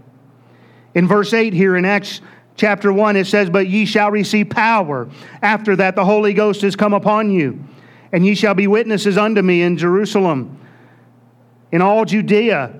In 0.95 1.07
verse 1.07 1.33
8 1.33 1.53
here 1.53 1.77
in 1.77 1.85
Acts 1.85 2.21
chapter 2.57 2.93
1, 2.93 3.17
it 3.17 3.27
says, 3.27 3.49
But 3.51 3.69
ye 3.69 3.85
shall 3.85 4.11
receive 4.11 4.51
power. 4.51 5.09
After 5.43 5.77
that, 5.77 5.97
the 5.97 6.05
Holy 6.05 6.35
Ghost 6.35 6.65
is 6.65 6.77
come 6.77 6.95
upon 6.95 7.31
you 7.31 7.65
and 8.13 8.27
ye 8.27 8.35
shall 8.35 8.55
be 8.55 8.67
witnesses 8.67 9.17
unto 9.17 9.43
me 9.43 9.63
in 9.63 9.77
Jerusalem, 9.77 10.59
in 11.71 11.83
all 11.83 12.05
Judea, 12.05 12.75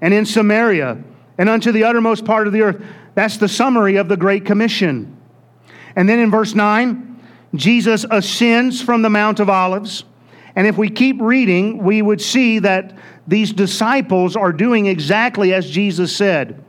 and 0.00 0.12
in 0.12 0.26
Samaria, 0.26 1.02
and 1.38 1.48
unto 1.48 1.72
the 1.72 1.84
uttermost 1.84 2.24
part 2.24 2.46
of 2.46 2.52
the 2.52 2.62
earth. 2.62 2.84
That's 3.14 3.38
the 3.38 3.48
summary 3.48 3.96
of 3.96 4.08
the 4.08 4.16
Great 4.16 4.44
Commission. 4.44 5.16
And 5.96 6.08
then 6.08 6.18
in 6.18 6.30
verse 6.30 6.54
9, 6.54 7.20
Jesus 7.54 8.04
ascends 8.10 8.80
from 8.80 9.02
the 9.02 9.10
Mount 9.10 9.40
of 9.40 9.48
Olives. 9.48 10.04
And 10.54 10.66
if 10.66 10.76
we 10.76 10.90
keep 10.90 11.20
reading, 11.20 11.78
we 11.78 12.02
would 12.02 12.20
see 12.20 12.58
that 12.58 12.96
these 13.26 13.52
disciples 13.52 14.36
are 14.36 14.52
doing 14.52 14.86
exactly 14.86 15.54
as 15.54 15.70
Jesus 15.70 16.14
said. 16.14 16.62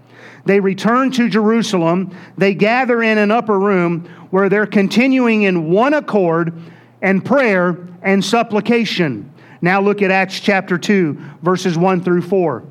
They 0.45 0.59
return 0.59 1.11
to 1.11 1.29
Jerusalem, 1.29 2.15
they 2.37 2.53
gather 2.53 3.01
in 3.01 3.17
an 3.17 3.31
upper 3.31 3.57
room 3.57 4.05
where 4.29 4.49
they're 4.49 4.65
continuing 4.65 5.43
in 5.43 5.69
one 5.71 5.93
accord 5.93 6.53
and 7.01 7.23
prayer 7.23 7.87
and 8.01 8.23
supplication. 8.23 9.31
Now 9.61 9.79
look 9.79 10.01
at 10.01 10.11
Acts 10.11 10.39
chapter 10.39 10.77
2, 10.77 11.17
verses 11.41 11.77
1 11.77 12.03
through 12.03 12.23
4. 12.23 12.63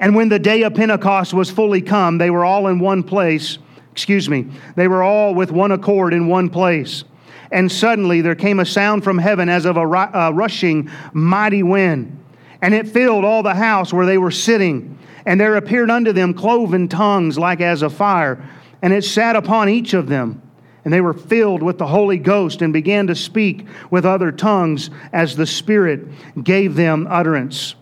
And 0.00 0.14
when 0.16 0.28
the 0.28 0.38
day 0.38 0.62
of 0.62 0.74
Pentecost 0.74 1.32
was 1.32 1.50
fully 1.50 1.80
come, 1.80 2.18
they 2.18 2.30
were 2.30 2.44
all 2.44 2.66
in 2.66 2.80
one 2.80 3.02
place. 3.02 3.58
Excuse 3.92 4.28
me. 4.28 4.46
They 4.74 4.88
were 4.88 5.04
all 5.04 5.34
with 5.34 5.52
one 5.52 5.70
accord 5.70 6.12
in 6.12 6.26
one 6.26 6.50
place. 6.50 7.04
And 7.52 7.70
suddenly 7.70 8.20
there 8.20 8.34
came 8.34 8.58
a 8.58 8.66
sound 8.66 9.04
from 9.04 9.18
heaven 9.18 9.48
as 9.48 9.64
of 9.64 9.76
a, 9.76 9.86
a 9.86 10.26
uh, 10.26 10.30
rushing 10.30 10.90
mighty 11.12 11.62
wind. 11.62 12.18
And 12.60 12.74
it 12.74 12.88
filled 12.88 13.24
all 13.24 13.44
the 13.44 13.54
house 13.54 13.92
where 13.92 14.06
they 14.06 14.18
were 14.18 14.32
sitting. 14.32 14.98
And 15.26 15.40
there 15.40 15.56
appeared 15.56 15.90
unto 15.90 16.12
them 16.12 16.34
cloven 16.34 16.88
tongues 16.88 17.38
like 17.38 17.60
as 17.60 17.82
of 17.82 17.94
fire. 17.94 18.48
And 18.82 18.92
it 18.92 19.04
sat 19.04 19.36
upon 19.36 19.68
each 19.68 19.94
of 19.94 20.08
them 20.08 20.42
and 20.84 20.92
they 20.92 21.00
were 21.00 21.14
filled 21.14 21.62
with 21.62 21.78
the 21.78 21.86
Holy 21.86 22.18
Ghost 22.18 22.60
and 22.62 22.72
began 22.72 23.06
to 23.06 23.14
speak 23.14 23.66
with 23.90 24.04
other 24.04 24.30
tongues 24.30 24.90
as 25.12 25.34
the 25.34 25.46
Spirit 25.46 26.06
gave 26.44 26.74
them 26.74 27.06
utterance. 27.08 27.74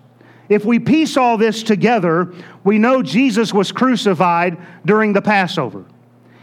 If 0.48 0.64
we 0.64 0.78
piece 0.78 1.16
all 1.16 1.36
this 1.36 1.62
together, 1.62 2.32
we 2.62 2.78
know 2.78 3.02
Jesus 3.02 3.52
was 3.52 3.72
crucified 3.72 4.56
during 4.84 5.12
the 5.12 5.22
Passover. 5.22 5.84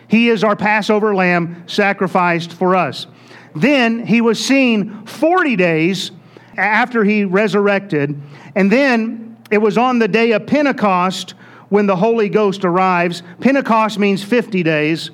He 0.08 0.30
is 0.30 0.44
our 0.44 0.56
Passover 0.56 1.16
lamb 1.16 1.64
sacrificed 1.68 2.52
for 2.52 2.76
us. 2.76 3.08
Then 3.56 4.06
he 4.06 4.22
was 4.22 4.44
seen 4.44 5.06
40 5.06 5.56
days 5.56 6.12
after 6.58 7.04
he 7.04 7.24
resurrected, 7.24 8.20
and 8.56 8.72
then 8.72 9.29
it 9.52 9.58
was 9.58 9.78
on 9.78 10.00
the 10.00 10.08
day 10.08 10.32
of 10.32 10.46
Pentecost 10.46 11.32
when 11.70 11.86
the 11.86 11.96
Holy 11.96 12.30
Ghost 12.30 12.66
arrives. 12.66 13.24
Pentecost 13.40 14.00
means 14.00 14.24
50 14.24 14.64
days. 14.64 15.12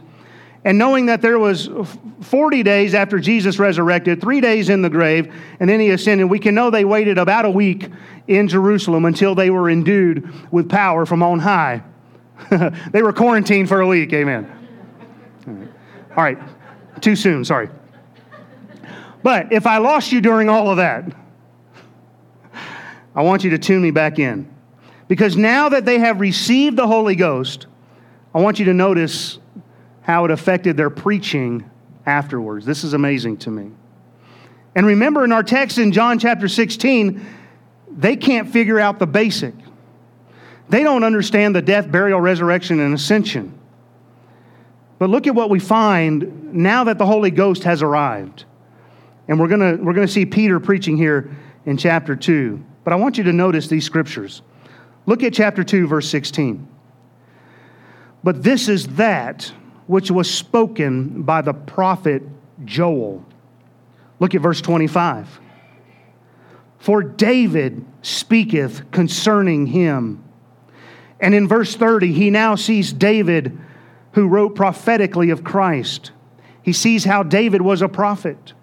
And 0.64 0.80
knowing 0.80 1.06
that 1.06 1.22
there 1.22 1.38
was 1.38 1.70
40 2.22 2.64
days 2.64 2.96
after 2.96 3.20
Jesus 3.20 3.60
resurrected, 3.60 4.20
three 4.20 4.42
days 4.42 4.70
in 4.70 4.82
the 4.82 4.90
grave, 4.90 5.32
and 5.60 5.70
then 5.70 5.80
he 5.80 5.92
ascended, 5.92 6.26
we 6.26 6.40
can 6.40 6.56
know 6.56 6.72
they 6.72 6.86
waited 6.86 7.20
about 7.20 7.46
a 7.46 7.50
week 7.50 7.90
in 8.28 8.48
Jerusalem 8.48 9.06
until 9.06 9.36
they 9.36 9.52
were 9.52 9.70
endued 9.70 10.28
with 10.52 10.68
power 10.68 11.06
from 11.06 11.22
on 11.22 11.40
high. 11.40 11.84
they 12.92 13.04
were 13.04 13.14
quarantined 13.14 13.70
for 13.70 13.82
a 13.82 13.88
week, 13.88 14.12
amen. 14.14 14.52
All 15.48 15.54
right. 15.54 15.70
All 16.18 16.24
right, 16.24 16.38
too 17.02 17.16
soon, 17.16 17.46
sorry. 17.46 17.70
But 19.22 19.52
if 19.52 19.68
I 19.68 19.78
lost 19.78 20.12
you 20.12 20.22
during 20.22 20.50
all 20.50 20.70
of 20.70 20.78
that, 20.78 21.06
I 23.16 23.22
want 23.22 23.44
you 23.44 23.52
to 23.52 23.58
tune 23.58 23.82
me 23.82 23.92
back 23.92 24.20
in. 24.20 24.52
Because 25.08 25.38
now 25.38 25.70
that 25.70 25.86
they 25.86 26.00
have 26.00 26.20
received 26.20 26.78
the 26.78 26.88
Holy 26.88 27.16
Ghost, 27.16 27.68
I 28.34 28.42
want 28.42 28.60
you 28.60 28.66
to 28.66 28.74
notice 28.74 29.40
how 30.02 30.26
it 30.26 30.32
affected 30.32 30.78
their 30.78 30.90
preaching 30.90 31.70
afterwards. 32.06 32.66
This 32.66 32.84
is 32.84 32.94
amazing 32.94 33.38
to 33.38 33.52
me. 33.52 33.72
And 34.76 34.86
remember 34.86 35.24
in 35.24 35.32
our 35.32 35.44
text 35.44 35.78
in 35.78 35.92
John 35.92 36.20
chapter 36.20 36.48
16, 36.48 37.26
they 37.98 38.16
can't 38.16 38.50
figure 38.50 38.80
out 38.80 39.00
the 39.00 39.08
basic. 39.08 39.54
They 40.68 40.84
don't 40.84 41.04
understand 41.04 41.56
the 41.56 41.62
death, 41.62 41.90
burial, 41.90 42.20
resurrection, 42.20 42.80
and 42.80 42.94
ascension. 42.94 43.58
But 44.98 45.10
look 45.10 45.28
at 45.28 45.36
what 45.36 45.50
we 45.50 45.60
find 45.60 46.54
now 46.54 46.86
that 46.86 46.98
the 46.98 47.06
Holy 47.06 47.32
Ghost 47.32 47.64
has 47.64 47.82
arrived. 47.82 48.46
And 49.28 49.40
we're 49.40 49.48
going 49.48 49.84
we're 49.84 49.94
going 49.94 50.08
to 50.08 50.12
see 50.12 50.26
Peter 50.26 50.60
preaching 50.60 50.98
here 50.98 51.36
in 51.66 51.78
chapter 51.78 52.16
2. 52.16 52.64
But 52.86 52.94
I 52.94 52.96
want 52.96 53.18
you 53.18 53.26
to 53.26 53.34
notice 53.34 53.68
these 53.68 53.84
scriptures. 53.84 54.44
Look 55.08 55.24
at 55.24 55.34
chapter 55.34 55.64
2, 55.64 55.88
verse 55.88 56.10
16. 56.10 56.68
But 58.24 58.44
this 58.44 58.70
is 58.70 58.88
that 58.96 59.52
which 59.88 60.10
was 60.10 60.32
spoken 60.32 61.24
by 61.24 61.42
the 61.42 61.54
prophet 61.54 62.24
Joel. 62.64 63.26
Look 64.20 64.34
at 64.34 64.42
verse 64.42 64.62
25. 64.62 65.40
For 66.78 67.04
David 67.04 67.84
speaketh 68.04 68.90
concerning 68.92 69.66
him. 69.66 70.24
And 71.20 71.34
in 71.34 71.48
verse 71.48 71.76
30, 71.76 72.14
he 72.14 72.30
now 72.30 72.56
sees 72.56 72.94
David 72.94 73.58
who 74.12 74.28
wrote 74.28 74.56
prophetically 74.56 75.32
of 75.32 75.44
Christ. 75.44 76.12
He 76.62 76.74
sees 76.74 77.04
how 77.04 77.24
David 77.24 77.62
was 77.62 77.82
a 77.82 77.90
prophet. 77.90 78.54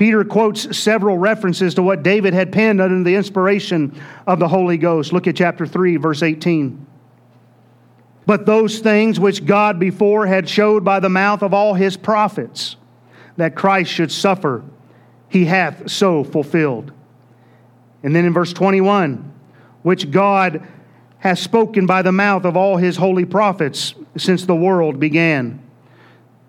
Peter 0.00 0.24
quotes 0.24 0.78
several 0.78 1.18
references 1.18 1.74
to 1.74 1.82
what 1.82 2.02
David 2.02 2.32
had 2.32 2.50
penned 2.50 2.80
under 2.80 3.04
the 3.04 3.14
inspiration 3.14 3.94
of 4.26 4.38
the 4.38 4.48
Holy 4.48 4.78
Ghost. 4.78 5.12
Look 5.12 5.26
at 5.26 5.36
chapter 5.36 5.66
3, 5.66 5.96
verse 5.96 6.22
18. 6.22 6.86
But 8.24 8.46
those 8.46 8.78
things 8.78 9.20
which 9.20 9.44
God 9.44 9.78
before 9.78 10.24
had 10.24 10.48
showed 10.48 10.86
by 10.86 11.00
the 11.00 11.10
mouth 11.10 11.42
of 11.42 11.52
all 11.52 11.74
his 11.74 11.98
prophets 11.98 12.76
that 13.36 13.54
Christ 13.54 13.92
should 13.92 14.10
suffer, 14.10 14.64
he 15.28 15.44
hath 15.44 15.90
so 15.90 16.24
fulfilled. 16.24 16.92
And 18.02 18.16
then 18.16 18.24
in 18.24 18.32
verse 18.32 18.54
21, 18.54 19.30
which 19.82 20.10
God 20.10 20.66
has 21.18 21.40
spoken 21.40 21.84
by 21.84 22.00
the 22.00 22.10
mouth 22.10 22.46
of 22.46 22.56
all 22.56 22.78
his 22.78 22.96
holy 22.96 23.26
prophets 23.26 23.94
since 24.16 24.46
the 24.46 24.56
world 24.56 24.98
began. 24.98 25.62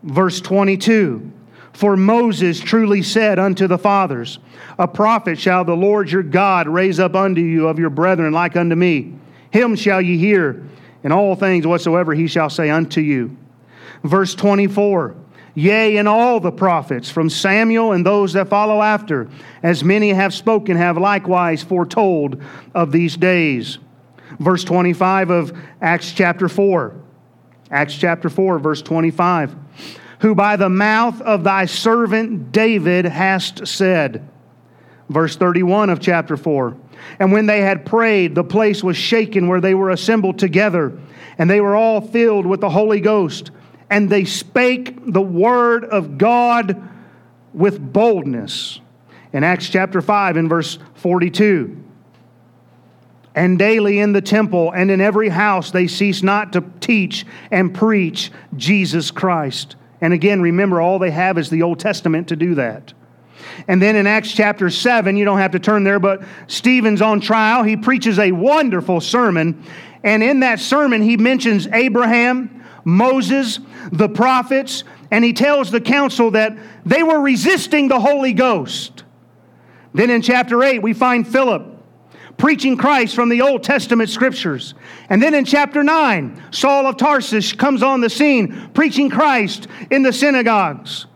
Verse 0.04 0.40
22 0.40 1.34
For 1.74 1.96
Moses 1.96 2.60
truly 2.60 3.02
said 3.02 3.40
unto 3.40 3.68
the 3.68 3.78
fathers, 3.78 4.40
A 4.78 4.88
prophet 4.88 5.40
shall 5.40 5.64
the 5.64 5.76
Lord 5.76 6.12
your 6.12 6.24
God 6.24 6.68
raise 6.68 7.00
up 7.00 7.16
unto 7.16 7.42
you 7.42 7.68
of 7.68 7.80
your 7.80 7.90
brethren 7.90 8.34
like 8.34 8.56
unto 8.56 8.76
me. 8.76 9.14
Him 9.52 9.76
shall 9.76 10.02
ye 10.02 10.18
hear 10.18 10.64
in 11.04 11.12
all 11.12 11.36
things 11.36 11.66
whatsoever 11.66 12.14
he 12.14 12.28
shall 12.28 12.50
say 12.50 12.70
unto 12.70 13.02
you. 13.02 13.38
Verse 14.04 14.36
24 14.36 15.16
Yea, 15.54 15.98
and 15.98 16.08
all 16.08 16.40
the 16.40 16.52
prophets, 16.52 17.10
from 17.10 17.30
Samuel 17.30 17.92
and 17.92 18.06
those 18.06 18.32
that 18.34 18.48
follow 18.48 18.82
after, 18.82 19.30
as 19.62 19.84
many 19.84 20.14
have 20.14 20.34
spoken, 20.34 20.78
have 20.78 20.98
likewise 20.98 21.62
foretold 21.62 22.42
of 22.74 22.94
these 22.94 23.18
days. 23.18 23.78
Verse 24.40 24.64
25 24.64 25.30
of 25.30 25.58
Acts 25.82 26.14
chapter 26.14 26.48
4. 26.48 26.96
Acts 27.70 27.96
chapter 27.96 28.30
4, 28.30 28.60
verse 28.60 28.82
25. 28.82 29.56
Who 30.22 30.36
by 30.36 30.56
the 30.56 30.70
mouth 30.70 31.22
of 31.22 31.44
thy 31.44 31.66
servant 31.66 32.52
David 32.52 33.06
hast 33.06 33.68
said. 33.68 34.28
Verse 35.10 35.36
31 35.36 35.90
of 35.90 36.00
chapter 36.00 36.38
4. 36.38 36.78
And 37.20 37.32
when 37.32 37.46
they 37.46 37.62
had 37.62 37.86
prayed, 37.86 38.36
the 38.36 38.44
place 38.44 38.84
was 38.84 38.96
shaken 38.96 39.48
where 39.48 39.62
they 39.62 39.74
were 39.74 39.90
assembled 39.90 40.40
together, 40.40 40.98
and 41.38 41.50
they 41.50 41.60
were 41.60 41.76
all 41.76 42.00
filled 42.02 42.46
with 42.46 42.62
the 42.62 42.70
Holy 42.70 43.02
Ghost 43.02 43.52
and 43.92 44.10
they 44.10 44.24
spake 44.24 44.98
the 45.06 45.22
word 45.22 45.84
of 45.84 46.18
God 46.18 46.90
with 47.54 47.92
boldness. 47.92 48.80
In 49.34 49.44
Acts 49.44 49.68
chapter 49.68 50.02
5, 50.02 50.38
in 50.38 50.48
verse 50.48 50.80
42. 50.96 51.78
And 53.36 53.60
daily 53.60 54.00
in 54.00 54.14
the 54.14 54.22
temple 54.22 54.72
and 54.72 54.90
in 54.90 55.02
every 55.02 55.28
house 55.28 55.72
they 55.72 55.88
cease 55.88 56.24
not 56.24 56.54
to 56.54 56.64
teach 56.80 57.26
and 57.52 57.74
preach 57.74 58.32
Jesus 58.56 59.12
Christ. 59.12 59.76
And 60.02 60.14
again, 60.14 60.42
remember, 60.42 60.82
all 60.82 61.00
they 61.00 61.12
have 61.12 61.38
is 61.38 61.50
the 61.50 61.62
Old 61.62 61.80
Testament 61.80 62.28
to 62.30 62.36
do 62.36 62.56
that. 62.56 62.94
And 63.68 63.82
then 63.82 63.96
in 63.96 64.08
Acts 64.08 64.32
chapter 64.32 64.70
7, 64.70 65.16
you 65.16 65.26
don't 65.26 65.38
have 65.38 65.52
to 65.52 65.60
turn 65.60 65.84
there, 65.84 66.00
but 66.00 66.24
Stephen's 66.48 67.02
on 67.02 67.22
trial. 67.22 67.64
He 67.64 67.78
preaches 67.78 68.20
a 68.20 68.32
wonderful 68.32 69.02
sermon. 69.02 69.64
And 70.04 70.24
in 70.24 70.40
that 70.42 70.60
sermon, 70.60 71.02
he 71.02 71.18
mentions 71.18 71.68
Abraham, 71.68 72.66
Moses, 72.84 73.60
the 73.92 74.10
prophets, 74.10 74.84
and 75.12 75.24
he 75.24 75.34
tells 75.34 75.70
the 75.70 75.82
council 75.82 76.32
that 76.32 76.58
they 76.86 77.04
were 77.04 77.20
resisting 77.20 77.88
the 77.88 78.00
Holy 78.00 78.34
Ghost. 78.34 79.04
Then 79.94 80.10
in 80.10 80.22
chapter 80.22 80.64
8, 80.64 80.82
we 80.82 80.94
find 80.94 81.28
Philip 81.28 81.71
preaching 82.38 82.78
Christ 82.78 83.16
from 83.16 83.30
the 83.30 83.42
Old 83.42 83.64
Testament 83.64 84.10
scriptures. 84.10 84.74
And 85.10 85.22
then 85.22 85.34
in 85.34 85.46
chapter 85.46 85.84
9, 85.84 86.42
Saul 86.52 86.88
of 86.88 86.98
Tarsus 86.98 87.54
comes 87.54 87.84
on 87.84 88.02
the 88.02 88.10
scene 88.10 88.70
preaching 88.74 89.10
Christ 89.10 89.68
in 89.90 90.04
the 90.04 90.14
synagogues. 90.14 91.08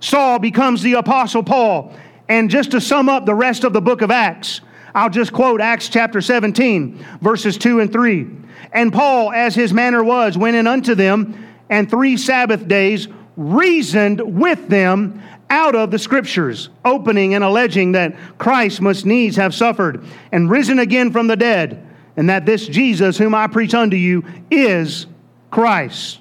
Saul 0.00 0.38
becomes 0.38 0.82
the 0.82 0.94
Apostle 0.94 1.42
Paul. 1.42 1.92
And 2.28 2.50
just 2.50 2.70
to 2.72 2.80
sum 2.80 3.08
up 3.08 3.26
the 3.26 3.34
rest 3.34 3.64
of 3.64 3.72
the 3.72 3.80
book 3.80 4.02
of 4.02 4.10
Acts, 4.10 4.60
I'll 4.94 5.10
just 5.10 5.32
quote 5.32 5.60
Acts 5.60 5.88
chapter 5.88 6.20
17, 6.20 7.04
verses 7.20 7.56
2 7.56 7.80
and 7.80 7.92
3. 7.92 8.26
And 8.72 8.92
Paul, 8.92 9.32
as 9.32 9.54
his 9.54 9.72
manner 9.72 10.04
was, 10.04 10.36
went 10.36 10.56
in 10.56 10.66
unto 10.66 10.94
them, 10.94 11.46
and 11.70 11.88
three 11.88 12.16
Sabbath 12.16 12.66
days 12.68 13.08
reasoned 13.36 14.20
with 14.20 14.68
them 14.68 15.22
out 15.50 15.74
of 15.74 15.90
the 15.90 15.98
scriptures, 15.98 16.68
opening 16.84 17.34
and 17.34 17.42
alleging 17.42 17.92
that 17.92 18.14
Christ 18.38 18.80
must 18.80 19.06
needs 19.06 19.36
have 19.36 19.54
suffered 19.54 20.04
and 20.32 20.50
risen 20.50 20.78
again 20.78 21.12
from 21.12 21.26
the 21.26 21.36
dead, 21.36 21.86
and 22.16 22.28
that 22.28 22.46
this 22.46 22.66
Jesus, 22.66 23.16
whom 23.16 23.34
I 23.34 23.46
preach 23.46 23.74
unto 23.74 23.96
you, 23.96 24.24
is 24.50 25.06
Christ. 25.50 26.20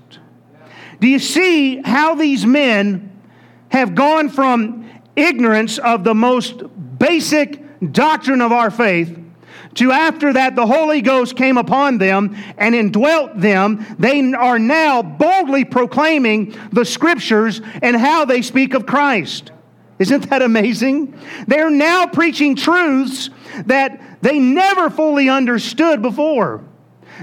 Do 1.00 1.08
you 1.08 1.20
see 1.20 1.82
how 1.82 2.16
these 2.16 2.46
men 2.46 3.12
have 3.70 3.96
gone 3.96 4.30
from 4.30 4.90
ignorance 5.16 5.78
of 5.78 6.04
the 6.04 6.16
most 6.16 6.64
basic 6.98 7.92
doctrine 7.92 8.42
of 8.42 8.52
our 8.52 8.72
faith 8.72 9.18
to 9.78 9.92
after 9.92 10.34
that 10.34 10.56
the 10.56 10.66
Holy 10.66 11.02
Ghost 11.02 11.36
came 11.36 11.58
upon 11.58 11.98
them 11.98 12.36
and 12.58 12.76
indwelt 12.76 13.40
them, 13.40 13.86
they 13.98 14.34
are 14.34 14.60
now 14.60 15.02
boldly 15.02 15.66
proclaiming 15.66 16.56
the 16.72 16.86
scriptures 16.86 17.62
and 17.82 17.96
how 17.96 18.26
they 18.26 18.42
speak 18.42 18.74
of 18.74 18.86
Christ. 18.86 19.52
Isn't 20.00 20.30
that 20.30 20.42
amazing? 20.42 21.20
They're 21.48 21.70
now 21.70 22.06
preaching 22.06 22.56
truths 22.56 23.30
that 23.66 24.22
they 24.22 24.40
never 24.40 24.90
fully 24.90 25.30
understood 25.30 26.02
before. 26.02 26.64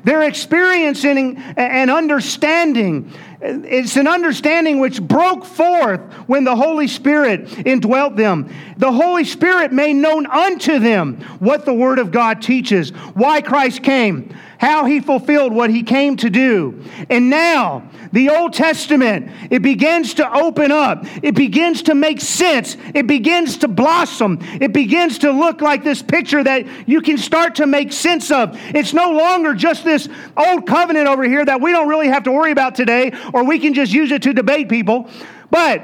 They're 0.02 0.22
experiencing 0.22 1.36
and 1.36 1.90
understanding 1.90 3.12
it's 3.46 3.96
an 3.96 4.08
understanding 4.08 4.78
which 4.78 5.02
broke 5.02 5.44
forth 5.44 6.00
when 6.26 6.44
the 6.44 6.56
Holy 6.56 6.88
Spirit 6.88 7.66
indwelt 7.66 8.16
them. 8.16 8.50
The 8.78 8.90
Holy 8.90 9.24
Spirit 9.24 9.70
made 9.70 9.94
known 9.94 10.26
unto 10.26 10.78
them 10.78 11.20
what 11.40 11.66
the 11.66 11.74
Word 11.74 11.98
of 11.98 12.10
God 12.10 12.40
teaches, 12.40 12.90
why 13.12 13.42
Christ 13.42 13.82
came, 13.82 14.34
how 14.64 14.86
he 14.86 14.98
fulfilled 14.98 15.52
what 15.52 15.68
he 15.68 15.82
came 15.82 16.16
to 16.16 16.30
do. 16.30 16.82
And 17.10 17.28
now, 17.28 17.86
the 18.12 18.30
Old 18.30 18.54
Testament, 18.54 19.30
it 19.50 19.60
begins 19.60 20.14
to 20.14 20.32
open 20.32 20.72
up. 20.72 21.04
It 21.22 21.34
begins 21.34 21.82
to 21.82 21.94
make 21.94 22.18
sense. 22.18 22.78
It 22.94 23.06
begins 23.06 23.58
to 23.58 23.68
blossom. 23.68 24.38
It 24.62 24.72
begins 24.72 25.18
to 25.18 25.32
look 25.32 25.60
like 25.60 25.84
this 25.84 26.00
picture 26.00 26.42
that 26.42 26.66
you 26.88 27.02
can 27.02 27.18
start 27.18 27.56
to 27.56 27.66
make 27.66 27.92
sense 27.92 28.30
of. 28.30 28.58
It's 28.74 28.94
no 28.94 29.10
longer 29.10 29.52
just 29.52 29.84
this 29.84 30.08
old 30.34 30.66
covenant 30.66 31.08
over 31.08 31.24
here 31.24 31.44
that 31.44 31.60
we 31.60 31.70
don't 31.70 31.88
really 31.88 32.08
have 32.08 32.22
to 32.22 32.32
worry 32.32 32.50
about 32.50 32.74
today, 32.74 33.12
or 33.34 33.44
we 33.44 33.58
can 33.58 33.74
just 33.74 33.92
use 33.92 34.10
it 34.12 34.22
to 34.22 34.32
debate 34.32 34.70
people. 34.70 35.10
But 35.50 35.82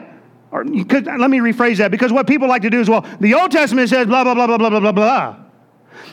or, 0.52 0.64
let 0.64 1.30
me 1.30 1.38
rephrase 1.38 1.76
that 1.76 1.90
because 1.90 2.12
what 2.12 2.26
people 2.26 2.48
like 2.48 2.62
to 2.62 2.70
do 2.70 2.80
is, 2.80 2.88
well, 2.88 3.06
the 3.20 3.34
Old 3.34 3.50
Testament 3.50 3.90
says 3.90 4.06
blah, 4.06 4.24
blah, 4.24 4.34
blah, 4.34 4.46
blah, 4.46 4.56
blah, 4.56 4.70
blah, 4.70 4.80
blah, 4.80 4.92
blah. 4.92 5.49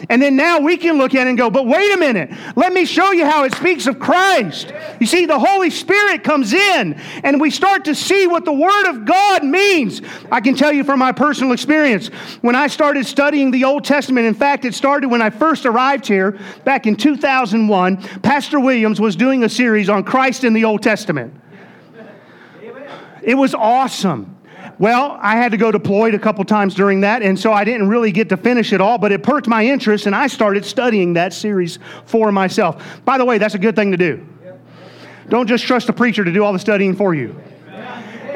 And 0.09 0.21
then 0.21 0.35
now 0.35 0.59
we 0.59 0.77
can 0.77 0.97
look 0.97 1.15
at 1.15 1.27
it 1.27 1.29
and 1.29 1.37
go, 1.37 1.49
but 1.49 1.65
wait 1.65 1.93
a 1.93 1.97
minute. 1.97 2.31
Let 2.55 2.73
me 2.73 2.85
show 2.85 3.11
you 3.11 3.25
how 3.25 3.43
it 3.43 3.53
speaks 3.53 3.87
of 3.87 3.99
Christ. 3.99 4.71
You 4.99 5.07
see, 5.07 5.25
the 5.25 5.39
Holy 5.39 5.69
Spirit 5.69 6.23
comes 6.23 6.53
in 6.53 6.93
and 7.23 7.41
we 7.41 7.49
start 7.49 7.85
to 7.85 7.95
see 7.95 8.27
what 8.27 8.45
the 8.45 8.53
Word 8.53 8.89
of 8.89 9.05
God 9.05 9.43
means. 9.43 10.01
I 10.31 10.41
can 10.41 10.55
tell 10.55 10.71
you 10.71 10.83
from 10.83 10.99
my 10.99 11.11
personal 11.11 11.51
experience, 11.51 12.07
when 12.41 12.55
I 12.55 12.67
started 12.67 13.05
studying 13.05 13.51
the 13.51 13.63
Old 13.63 13.83
Testament, 13.83 14.27
in 14.27 14.33
fact, 14.33 14.65
it 14.65 14.73
started 14.73 15.09
when 15.09 15.21
I 15.21 15.29
first 15.29 15.65
arrived 15.65 16.07
here 16.07 16.39
back 16.63 16.87
in 16.87 16.95
2001. 16.95 17.97
Pastor 18.21 18.59
Williams 18.59 19.01
was 19.01 19.15
doing 19.15 19.43
a 19.43 19.49
series 19.49 19.89
on 19.89 20.03
Christ 20.03 20.43
in 20.43 20.53
the 20.53 20.63
Old 20.63 20.83
Testament. 20.83 21.33
It 23.23 23.35
was 23.35 23.53
awesome. 23.53 24.36
Well, 24.79 25.17
I 25.19 25.35
had 25.35 25.51
to 25.53 25.57
go 25.57 25.71
deployed 25.71 26.13
a 26.13 26.19
couple 26.19 26.45
times 26.45 26.75
during 26.75 27.01
that, 27.01 27.23
and 27.23 27.39
so 27.39 27.51
I 27.51 27.63
didn't 27.63 27.89
really 27.89 28.11
get 28.11 28.29
to 28.29 28.37
finish 28.37 28.73
it 28.73 28.79
all, 28.79 28.99
but 28.99 29.11
it 29.11 29.23
perked 29.23 29.47
my 29.47 29.65
interest, 29.65 30.05
and 30.05 30.15
I 30.15 30.27
started 30.27 30.63
studying 30.65 31.13
that 31.13 31.33
series 31.33 31.79
for 32.05 32.31
myself. 32.31 32.83
By 33.03 33.17
the 33.17 33.25
way, 33.25 33.39
that's 33.39 33.55
a 33.55 33.59
good 33.59 33.75
thing 33.75 33.91
to 33.91 33.97
do. 33.97 34.25
Don't 35.29 35.47
just 35.47 35.65
trust 35.65 35.89
a 35.89 35.93
preacher 35.93 36.23
to 36.23 36.31
do 36.31 36.43
all 36.43 36.53
the 36.53 36.59
studying 36.59 36.95
for 36.95 37.15
you. 37.15 37.35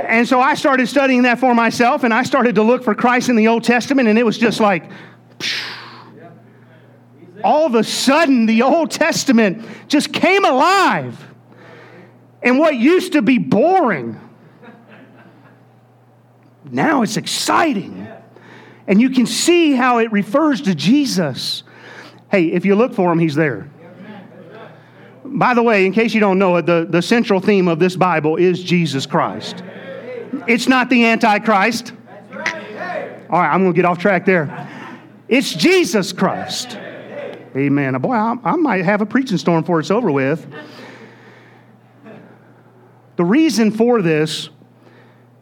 And 0.08 0.28
so 0.28 0.42
I 0.42 0.56
started 0.56 0.88
studying 0.88 1.22
that 1.24 1.40
for 1.40 1.54
myself, 1.54 2.04
and 2.04 2.14
I 2.14 2.24
started 2.24 2.56
to 2.56 2.64
look 2.64 2.84
for 2.84 2.96
Christ 2.96 3.30
in 3.30 3.36
the 3.36 3.48
Old 3.48 3.64
Testament, 3.64 4.10
and 4.10 4.18
it 4.18 4.26
was 4.26 4.38
just 4.38 4.60
like, 4.60 4.90
all 7.44 7.66
of 7.66 7.76
a 7.76 7.84
sudden, 7.84 8.46
the 8.46 8.64
Old 8.64 8.92
Testament 8.92 9.66
just 9.88 10.12
came 10.12 10.44
alive. 10.44 11.24
And 12.42 12.58
what 12.58 12.76
used 12.76 13.14
to 13.14 13.22
be 13.22 13.38
boring, 13.38 14.20
now 16.72 17.02
it's 17.02 17.18
exciting. 17.18 18.08
And 18.88 19.00
you 19.00 19.10
can 19.10 19.26
see 19.26 19.74
how 19.74 20.00
it 20.00 20.12
refers 20.12 20.62
to 20.62 20.74
Jesus. 20.74 21.64
Hey, 22.30 22.48
if 22.48 22.66
you 22.66 22.76
look 22.76 22.94
for 22.94 23.12
him, 23.12 23.20
he's 23.20 23.36
there. 23.36 23.70
By 25.24 25.54
the 25.54 25.64
way, 25.64 25.86
in 25.86 25.94
case 25.94 26.14
you 26.14 26.20
don't 26.20 26.40
know 26.40 26.58
it, 26.58 26.66
the, 26.66 26.88
the 26.90 27.02
central 27.02 27.40
theme 27.40 27.68
of 27.68 27.80
this 27.80 27.96
Bible 27.96 28.38
is 28.38 28.64
Jesus 28.64 29.06
Christ. 29.06 29.64
It's 30.48 30.68
not 30.68 30.90
the 30.90 31.06
Antichrist. 31.06 31.94
All 33.30 33.40
right, 33.40 33.54
I'm 33.54 33.62
going 33.62 33.74
to 33.74 33.76
get 33.76 33.86
off 33.86 34.00
track 34.00 34.26
there. 34.26 34.68
It's 35.30 35.54
Jesus 35.54 36.12
Christ. 36.12 36.78
Amen. 37.56 37.94
Boy, 38.02 38.14
I, 38.14 38.36
I 38.44 38.56
might 38.56 38.84
have 38.84 39.02
a 39.02 39.06
preaching 39.06 39.38
storm 39.38 39.62
before 39.62 39.80
it's 39.80 39.92
over 39.92 40.12
with. 40.12 40.46
The 43.16 43.26
reason 43.26 43.72
for 43.72 44.02
this 44.02 44.50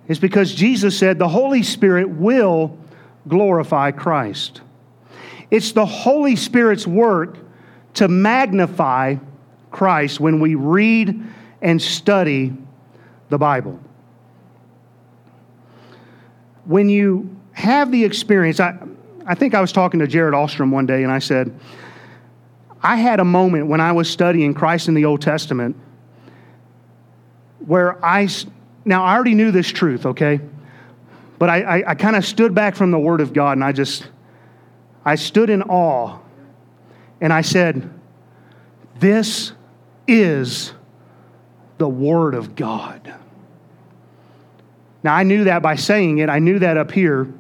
is 0.10 0.20
because 0.20 0.54
Jesus 0.54 0.98
said 0.98 1.20
the 1.20 1.30
Holy 1.30 1.64
Spirit 1.64 2.10
will 2.10 2.78
glorify 3.28 3.92
Christ. 3.92 4.62
It's 5.52 5.72
the 5.72 5.86
Holy 5.86 6.36
Spirit's 6.36 6.86
work 6.86 7.38
to 7.94 8.08
magnify 8.08 9.16
Christ 9.72 10.20
when 10.20 10.40
we 10.40 10.56
read 10.56 11.24
and 11.62 11.82
study 11.82 12.54
the 13.30 13.38
Bible. 13.38 13.80
When 16.66 16.90
you 16.90 17.36
have 17.54 17.92
the 17.92 18.04
experience, 18.04 18.60
I, 18.60 18.78
I 19.26 19.36
think 19.36 19.54
I 19.54 19.62
was 19.62 19.72
talking 19.72 20.00
to 20.00 20.08
Jared 20.08 20.34
Ostrom 20.34 20.72
one 20.72 20.86
day 20.86 21.04
and 21.04 21.12
I 21.12 21.20
said, 21.20 21.58
I 22.82 22.96
had 22.96 23.20
a 23.20 23.26
moment 23.26 23.68
when 23.68 23.82
I 23.82 23.92
was 23.92 24.10
studying 24.10 24.54
Christ 24.54 24.88
in 24.88 24.94
the 24.94 25.06
Old 25.06 25.22
Testament 25.22 25.76
where 27.66 28.04
I 28.04 28.28
now, 28.90 29.04
I 29.04 29.14
already 29.14 29.36
knew 29.36 29.52
this 29.52 29.68
truth, 29.68 30.08
okay? 30.08 30.40
But 31.38 31.48
I, 31.48 31.62
I, 31.62 31.92
I 31.92 31.94
kind 31.94 32.16
of 32.16 32.26
stood 32.26 32.56
back 32.56 32.76
from 32.76 32.90
the 32.90 32.98
Word 32.98 33.22
of 33.22 33.34
God 33.34 33.52
and 33.52 33.64
I 33.64 33.72
just, 33.72 34.10
I 35.06 35.14
stood 35.14 35.52
in 35.52 35.62
awe 35.62 36.18
and 37.22 37.32
I 37.32 37.42
said, 37.42 37.88
This 38.98 39.52
is 40.08 40.74
the 41.78 41.88
Word 41.88 42.34
of 42.34 42.56
God. 42.56 43.14
Now, 45.04 45.14
I 45.14 45.22
knew 45.22 45.44
that 45.44 45.62
by 45.62 45.76
saying 45.76 46.18
it, 46.18 46.28
I 46.28 46.40
knew 46.40 46.58
that 46.58 46.76
up 46.76 46.90
here. 46.90 47.32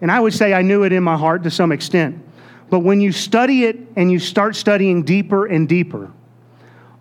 And 0.00 0.08
I 0.08 0.20
would 0.20 0.32
say 0.32 0.54
I 0.54 0.62
knew 0.62 0.84
it 0.84 0.92
in 0.92 1.02
my 1.02 1.16
heart 1.16 1.42
to 1.42 1.50
some 1.50 1.72
extent. 1.72 2.24
But 2.70 2.78
when 2.78 3.00
you 3.00 3.10
study 3.10 3.64
it 3.64 3.76
and 3.96 4.08
you 4.12 4.20
start 4.20 4.54
studying 4.54 5.02
deeper 5.02 5.46
and 5.46 5.68
deeper, 5.68 6.12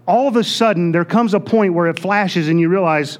all 0.07 0.27
of 0.27 0.37
a 0.37 0.43
sudden 0.43 0.91
there 0.91 1.05
comes 1.05 1.35
a 1.35 1.39
point 1.39 1.75
where 1.75 1.85
it 1.85 1.99
flashes 1.99 2.47
and 2.47 2.59
you 2.59 2.67
realize 2.67 3.19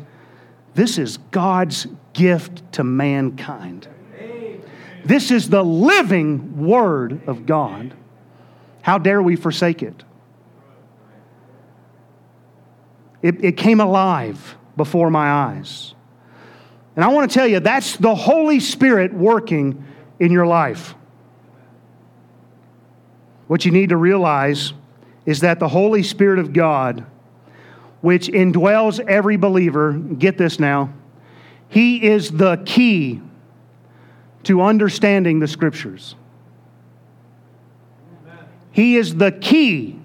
this 0.74 0.98
is 0.98 1.18
God's 1.32 1.88
gift 2.14 2.72
to 2.74 2.84
mankind. 2.84 3.88
This 5.04 5.32
is 5.32 5.50
the 5.50 5.64
living 5.64 6.58
Word 6.58 7.28
of 7.28 7.46
God. 7.46 7.94
How 8.82 8.98
dare 8.98 9.22
we 9.22 9.36
forsake 9.36 9.82
it? 9.82 10.04
It, 13.22 13.44
it 13.44 13.58
came 13.58 13.80
alive 13.80 14.56
before 14.78 15.10
my 15.10 15.30
eyes. 15.30 15.94
And 16.96 17.04
I 17.04 17.10
want 17.10 17.30
to 17.30 17.34
tell 17.34 17.48
you, 17.48 17.60
that's 17.60 17.98
the 17.98 18.16
Holy 18.16 18.60
Spirit 18.60 19.14
working 19.14 19.86
in 20.20 20.32
your 20.32 20.46
life. 20.46 20.96
What 23.48 23.66
you 23.66 23.72
need 23.72 23.90
to 23.90 23.98
realize 23.98 24.74
is 25.26 25.42
that 25.42 25.60
the 25.60 25.68
Holy 25.68 26.04
Spirit 26.04 26.40
of 26.40 26.54
God, 26.54 27.06
which 28.02 28.28
indwells 28.28 29.00
every 29.00 29.38
believer, 29.38 29.94
get 29.94 30.38
this 30.38 30.60
now, 30.60 30.94
He 31.68 32.04
is 32.04 32.32
the 32.32 32.62
key 32.66 33.22
to 34.44 34.62
understanding 34.62 35.40
the 35.40 35.48
Scriptures. 35.48 36.16
He 38.72 38.96
is 38.96 39.16
the 39.16 39.32
key 39.32 40.00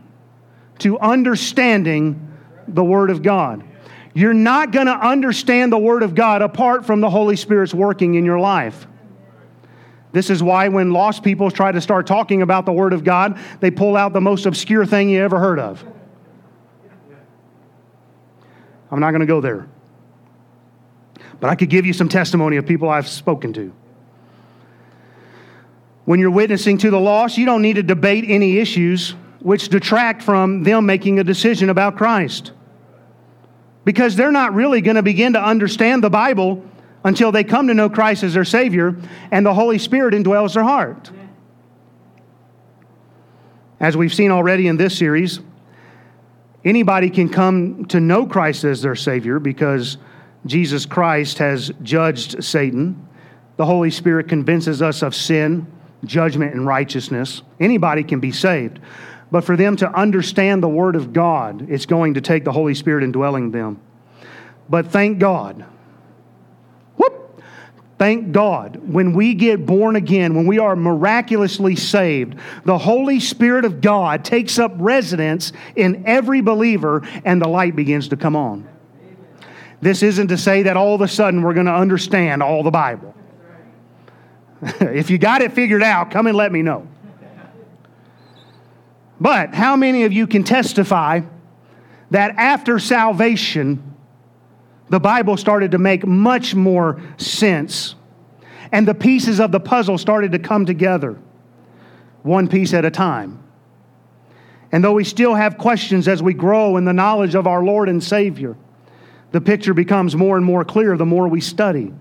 to 0.79 0.99
understanding 0.99 2.33
the 2.67 2.83
Word 2.83 3.11
of 3.11 3.23
God. 3.23 3.63
You're 4.15 4.35
not 4.35 4.71
going 4.71 4.87
to 4.87 4.95
understand 4.95 5.73
the 5.73 5.79
Word 5.79 6.03
of 6.03 6.15
God 6.15 6.43
apart 6.43 6.87
from 6.87 7.01
the 7.01 7.11
Holy 7.11 7.37
Spirit's 7.37 7.75
working 7.75 8.15
in 8.15 8.25
your 8.25 8.41
life. 8.41 8.87
This 10.13 10.31
is 10.31 10.43
why 10.43 10.69
when 10.69 10.93
lost 10.93 11.25
people 11.25 11.51
try 11.51 11.73
to 11.73 11.81
start 11.81 12.07
talking 12.07 12.43
about 12.43 12.67
the 12.67 12.73
Word 12.73 12.93
of 12.93 13.03
God, 13.03 13.39
they 13.61 13.71
pull 13.71 13.97
out 13.97 14.13
the 14.13 14.21
most 14.21 14.47
obscure 14.47 14.87
thing 14.87 15.11
you 15.11 15.21
ever 15.21 15.41
heard 15.41 15.59
of. 15.59 15.85
I'm 18.91 19.01
not 19.01 19.11
going 19.11 19.21
to 19.21 19.27
go 19.27 19.41
there. 19.41 19.67
But 21.41 21.51
I 21.51 21.55
could 21.55 21.71
give 21.71 21.85
you 21.85 21.93
some 21.93 22.09
testimony 22.09 22.57
of 22.57 22.67
people 22.67 22.89
I've 22.89 23.09
spoken 23.09 23.53
to. 23.55 23.73
When 26.05 26.21
you're 26.21 26.31
witnessing 26.31 26.79
to 26.79 26.91
the 26.91 27.01
lost, 27.01 27.39
you 27.39 27.47
don't 27.47 27.63
need 27.63 27.77
to 27.77 27.83
debate 27.83 28.25
any 28.29 28.59
issues 28.59 29.15
which 29.41 29.69
detract 29.69 30.23
from 30.23 30.63
them 30.63 30.87
making 30.87 31.19
a 31.19 31.25
decision 31.25 31.71
about 31.71 31.97
Christ. 31.97 32.53
Because 33.85 34.17
they're 34.17 34.33
not 34.33 34.55
really 34.55 34.81
going 34.81 34.97
to 34.97 35.03
begin 35.03 35.35
to 35.35 35.43
understand 35.43 36.03
the 36.03 36.11
Bible 36.11 36.65
until 37.05 37.31
they 37.31 37.45
come 37.45 37.69
to 37.69 37.75
know 37.75 37.91
Christ 37.91 38.23
as 38.23 38.35
their 38.35 38.45
Savior 38.45 38.97
and 39.31 39.45
the 39.45 39.53
Holy 39.53 39.79
Spirit 39.79 40.15
indwells 40.15 40.55
their 40.55 40.63
heart. 40.63 41.11
As 43.79 43.97
we've 43.97 44.15
seen 44.15 44.31
already 44.31 44.67
in 44.67 44.79
this 44.79 44.97
series, 44.97 45.41
anybody 46.65 47.11
can 47.11 47.29
come 47.29 47.85
to 47.87 48.01
know 48.01 48.27
Christ 48.27 48.65
as 48.65 48.83
their 48.83 48.95
Savior 48.95 49.39
because 49.39 49.99
Jesus 50.47 50.87
Christ 50.87 51.39
has 51.39 51.73
judged 51.83 52.43
Satan. 52.43 53.09
The 53.57 53.67
Holy 53.67 53.91
Spirit 53.91 54.29
convinces 54.29 54.83
us 54.83 55.03
of 55.03 55.15
sin, 55.15 55.67
judgment, 56.05 56.55
and 56.55 56.67
righteousness. 56.67 57.43
Anybody 57.61 58.03
can 58.03 58.21
be 58.21 58.33
saved. 58.33 58.81
But 59.31 59.45
for 59.45 59.57
them 59.57 59.77
to 59.77 59.91
understand 59.93 60.63
the 60.63 60.69
Word 60.69 60.97
of 60.97 61.13
God, 61.13 61.69
it's 61.71 61.87
going 61.87 62.15
to 62.15 62.21
take 62.21 62.45
the 62.45 62.53
Holy 62.53 62.75
Spirit 62.75 63.05
indwelling 63.05 63.51
them. 63.51 63.81
But 64.69 64.89
thank 64.89 65.19
God 65.19 65.65
Thank 68.05 68.33
God, 68.33 68.77
when 68.87 69.15
we 69.15 69.33
get 69.33 69.65
born 69.65 69.97
again, 69.97 70.35
when 70.35 70.47
we 70.47 70.59
are 70.59 70.77
miraculously 70.77 71.75
saved, 71.75 72.39
the 72.67 72.77
Holy 72.77 73.19
Spirit 73.19 73.65
of 73.65 73.81
God 73.81 74.27
takes 74.27 74.59
up 74.59 74.73
residence 74.77 75.55
in 75.75 76.05
every 76.07 76.43
believer 76.43 77.01
and 77.25 77.41
the 77.41 77.49
light 77.49 77.75
begins 77.75 78.09
to 78.09 78.19
come 78.19 78.37
on. 78.37 78.69
This 79.81 80.03
isn't 80.03 80.29
to 80.29 80.37
say 80.37 80.65
that 80.65 80.77
all 80.77 80.95
of 80.95 81.01
a 81.01 81.09
sudden 81.09 81.41
we're 81.41 81.55
going 81.55 81.65
to 81.65 81.73
understand 81.73 82.43
all 82.43 82.63
the 82.63 82.71
Bible. 82.71 83.15
if 84.81 85.09
you 85.09 85.17
got 85.17 85.41
it 85.41 85.55
figured 85.55 85.83
out, 85.83 86.11
come 86.11 86.27
and 86.27 86.37
let 86.37 86.53
me 86.53 86.61
know. 86.61 86.87
But 89.19 89.55
how 89.55 89.77
many 89.77 90.05
of 90.05 90.13
you 90.13 90.27
can 90.27 90.45
testify 90.45 91.23
that 92.11 92.35
after 92.37 92.79
salvation, 92.79 93.94
the 94.89 95.01
Bible 95.01 95.37
started 95.37 95.71
to 95.73 95.79
make 95.79 96.07
much 96.07 96.55
more 96.55 97.01
sense. 97.17 97.95
And 98.73 98.87
the 98.87 98.95
pieces 98.95 99.41
of 99.41 99.53
the 99.53 99.61
puzzle 99.61 99.99
started 99.99 100.33
to 100.33 100.39
come 100.39 100.67
together, 100.67 101.19
one 102.23 102.49
piece 102.49 102.75
at 102.75 102.85
a 102.85 102.91
time. 102.91 103.43
And 104.73 104.83
though 104.83 104.93
we 104.93 105.05
still 105.05 105.35
have 105.35 105.57
questions 105.57 106.09
as 106.09 106.23
we 106.23 106.35
grow 106.35 106.77
in 106.77 106.85
the 106.85 106.93
knowledge 106.93 107.35
of 107.35 107.47
our 107.47 107.63
Lord 107.63 107.89
and 107.89 108.03
Savior, 108.03 108.57
the 109.31 109.41
picture 109.41 109.75
becomes 109.75 110.17
more 110.17 110.37
and 110.37 110.45
more 110.45 110.65
clear 110.65 110.97
the 110.97 111.07
more 111.07 111.29
we 111.29 111.41
study, 111.41 111.93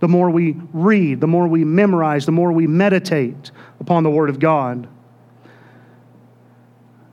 the 0.00 0.08
more 0.08 0.30
we 0.30 0.56
read, 0.72 1.20
the 1.20 1.26
more 1.26 1.48
we 1.48 1.64
memorize, 1.64 2.26
the 2.26 2.32
more 2.32 2.52
we 2.52 2.66
meditate 2.66 3.50
upon 3.80 4.02
the 4.02 4.10
Word 4.10 4.28
of 4.28 4.38
God. 4.38 4.88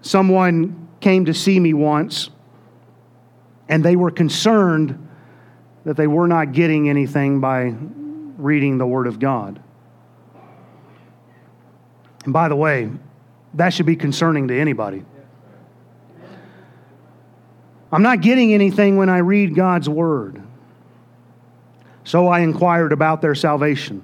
Someone 0.01 0.89
came 0.99 1.25
to 1.25 1.33
see 1.33 1.59
me 1.59 1.73
once 1.73 2.29
and 3.69 3.83
they 3.83 3.95
were 3.95 4.11
concerned 4.11 5.09
that 5.85 5.97
they 5.97 6.07
were 6.07 6.27
not 6.27 6.53
getting 6.53 6.89
anything 6.89 7.39
by 7.39 7.73
reading 8.37 8.77
the 8.77 8.85
Word 8.85 9.07
of 9.07 9.19
God. 9.19 9.61
And 12.23 12.33
by 12.33 12.47
the 12.47 12.55
way, 12.55 12.89
that 13.55 13.73
should 13.73 13.85
be 13.85 13.95
concerning 13.95 14.47
to 14.47 14.59
anybody. 14.59 15.03
I'm 17.91 18.01
not 18.01 18.21
getting 18.21 18.53
anything 18.53 18.97
when 18.97 19.09
I 19.09 19.19
read 19.19 19.53
God's 19.55 19.87
Word. 19.87 20.41
So 22.05 22.27
I 22.27 22.39
inquired 22.39 22.91
about 22.91 23.21
their 23.21 23.35
salvation. 23.35 24.03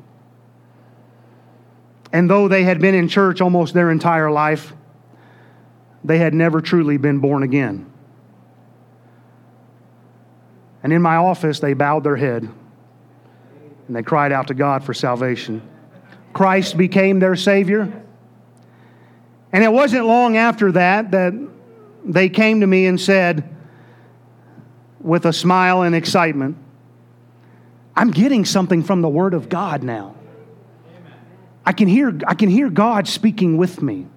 And 2.13 2.30
though 2.30 2.48
they 2.48 2.63
had 2.63 2.80
been 2.80 2.95
in 2.95 3.08
church 3.08 3.41
almost 3.41 3.74
their 3.74 3.91
entire 3.91 4.32
life, 4.32 4.74
they 6.04 6.17
had 6.17 6.34
never 6.34 6.62
truly 6.62 6.98
been 6.98 7.19
born 7.19 7.43
again. 7.43 7.91
And 10.84 10.94
in 10.94 11.02
my 11.02 11.15
office, 11.15 11.60
they 11.60 11.74
bowed 11.74 12.04
their 12.04 12.15
head 12.15 12.50
and 13.88 13.96
they 13.96 14.04
cried 14.04 14.32
out 14.32 14.48
to 14.48 14.54
God 14.54 14.84
for 14.84 14.94
salvation. 14.94 15.62
Christ 16.32 16.78
became 16.78 17.20
their 17.20 17.36
Savior. 17.36 18.04
And 19.52 19.63
it 19.63 19.72
wasn't 19.72 20.06
long 20.06 20.38
after 20.38 20.72
that 20.74 21.12
that 21.12 21.34
they 22.06 22.30
came 22.30 22.62
to 22.62 22.68
me 22.68 22.86
and 22.86 23.02
said, 23.02 23.56
with 25.02 25.26
a 25.26 25.34
smile 25.34 25.82
and 25.82 25.96
excitement, 25.96 26.58
I'm 27.96 28.12
getting 28.12 28.46
something 28.46 28.84
from 28.84 29.02
the 29.02 29.10
Word 29.10 29.34
of 29.34 29.50
God 29.50 29.82
now. 29.82 30.15
I 31.65 31.72
can 31.72 31.88
hear, 31.88 32.18
I 32.28 32.36
can 32.36 32.50
hear 32.50 32.70
God 32.70 33.08
speaking 33.08 33.58
with 33.58 33.82
me. 33.82 34.08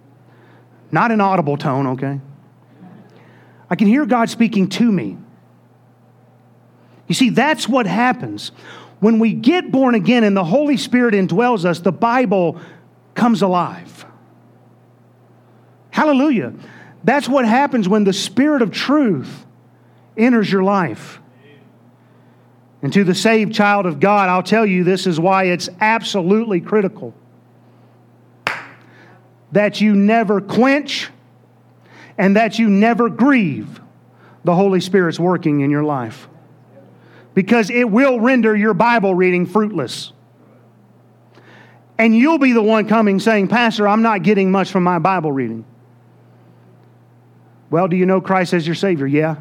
Not 0.90 1.10
an 1.10 1.20
audible 1.20 1.56
tone, 1.56 1.86
okay? 1.88 2.20
I 3.70 3.76
can 3.76 3.88
hear 3.88 4.04
God 4.04 4.28
speaking 4.28 4.68
to 4.70 4.92
me. 4.92 5.16
You 7.12 7.14
see, 7.14 7.28
that's 7.28 7.68
what 7.68 7.86
happens. 7.86 8.52
When 8.98 9.18
we 9.18 9.34
get 9.34 9.70
born 9.70 9.94
again 9.94 10.24
and 10.24 10.34
the 10.34 10.42
Holy 10.42 10.78
Spirit 10.78 11.12
indwells 11.12 11.66
us, 11.66 11.80
the 11.80 11.92
Bible 11.92 12.58
comes 13.14 13.42
alive. 13.42 14.06
Hallelujah. 15.90 16.54
That's 17.04 17.28
what 17.28 17.44
happens 17.44 17.86
when 17.86 18.04
the 18.04 18.14
Spirit 18.14 18.62
of 18.62 18.70
truth 18.70 19.44
enters 20.16 20.50
your 20.50 20.62
life. 20.62 21.20
And 22.80 22.90
to 22.94 23.04
the 23.04 23.14
saved 23.14 23.52
child 23.52 23.84
of 23.84 24.00
God, 24.00 24.30
I'll 24.30 24.42
tell 24.42 24.64
you 24.64 24.82
this 24.82 25.06
is 25.06 25.20
why 25.20 25.44
it's 25.48 25.68
absolutely 25.82 26.62
critical 26.62 27.12
that 29.52 29.82
you 29.82 29.94
never 29.94 30.40
quench 30.40 31.10
and 32.16 32.36
that 32.36 32.58
you 32.58 32.70
never 32.70 33.10
grieve 33.10 33.82
the 34.44 34.54
Holy 34.54 34.80
Spirit's 34.80 35.20
working 35.20 35.60
in 35.60 35.70
your 35.70 35.84
life 35.84 36.30
because 37.34 37.70
it 37.70 37.90
will 37.90 38.20
render 38.20 38.54
your 38.54 38.74
Bible 38.74 39.14
reading 39.14 39.46
fruitless. 39.46 40.12
And 41.98 42.16
you'll 42.16 42.38
be 42.38 42.52
the 42.52 42.62
one 42.62 42.88
coming 42.88 43.20
saying, 43.20 43.48
Pastor, 43.48 43.86
I'm 43.86 44.02
not 44.02 44.22
getting 44.22 44.50
much 44.50 44.70
from 44.70 44.82
my 44.82 44.98
Bible 44.98 45.32
reading. 45.32 45.64
Well, 47.70 47.88
do 47.88 47.96
you 47.96 48.06
know 48.06 48.20
Christ 48.20 48.52
as 48.52 48.66
your 48.66 48.74
Savior? 48.74 49.06
Yeah. 49.06 49.36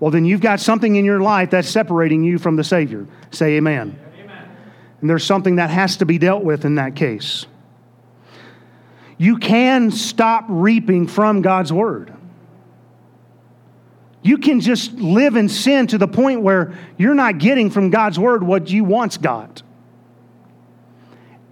Well, 0.00 0.10
then 0.10 0.24
you've 0.24 0.40
got 0.40 0.60
something 0.60 0.96
in 0.96 1.04
your 1.04 1.20
life 1.20 1.50
that's 1.50 1.68
separating 1.68 2.24
you 2.24 2.38
from 2.38 2.56
the 2.56 2.64
Savior. 2.64 3.06
Say 3.30 3.56
amen. 3.56 3.98
amen. 4.20 4.56
And 5.00 5.10
there's 5.10 5.24
something 5.24 5.56
that 5.56 5.70
has 5.70 5.98
to 5.98 6.06
be 6.06 6.18
dealt 6.18 6.44
with 6.44 6.64
in 6.64 6.76
that 6.76 6.96
case. 6.96 7.46
You 9.18 9.36
can 9.38 9.90
stop 9.90 10.44
reaping 10.48 11.06
from 11.06 11.42
God's 11.42 11.72
Word. 11.72 12.12
You 14.24 14.38
can 14.38 14.60
just 14.60 14.94
live 14.94 15.36
in 15.36 15.50
sin 15.50 15.86
to 15.88 15.98
the 15.98 16.08
point 16.08 16.40
where 16.40 16.74
you're 16.96 17.14
not 17.14 17.38
getting 17.38 17.70
from 17.70 17.90
God's 17.90 18.18
word 18.18 18.42
what 18.42 18.70
you 18.70 18.82
once 18.82 19.18
got. 19.18 19.62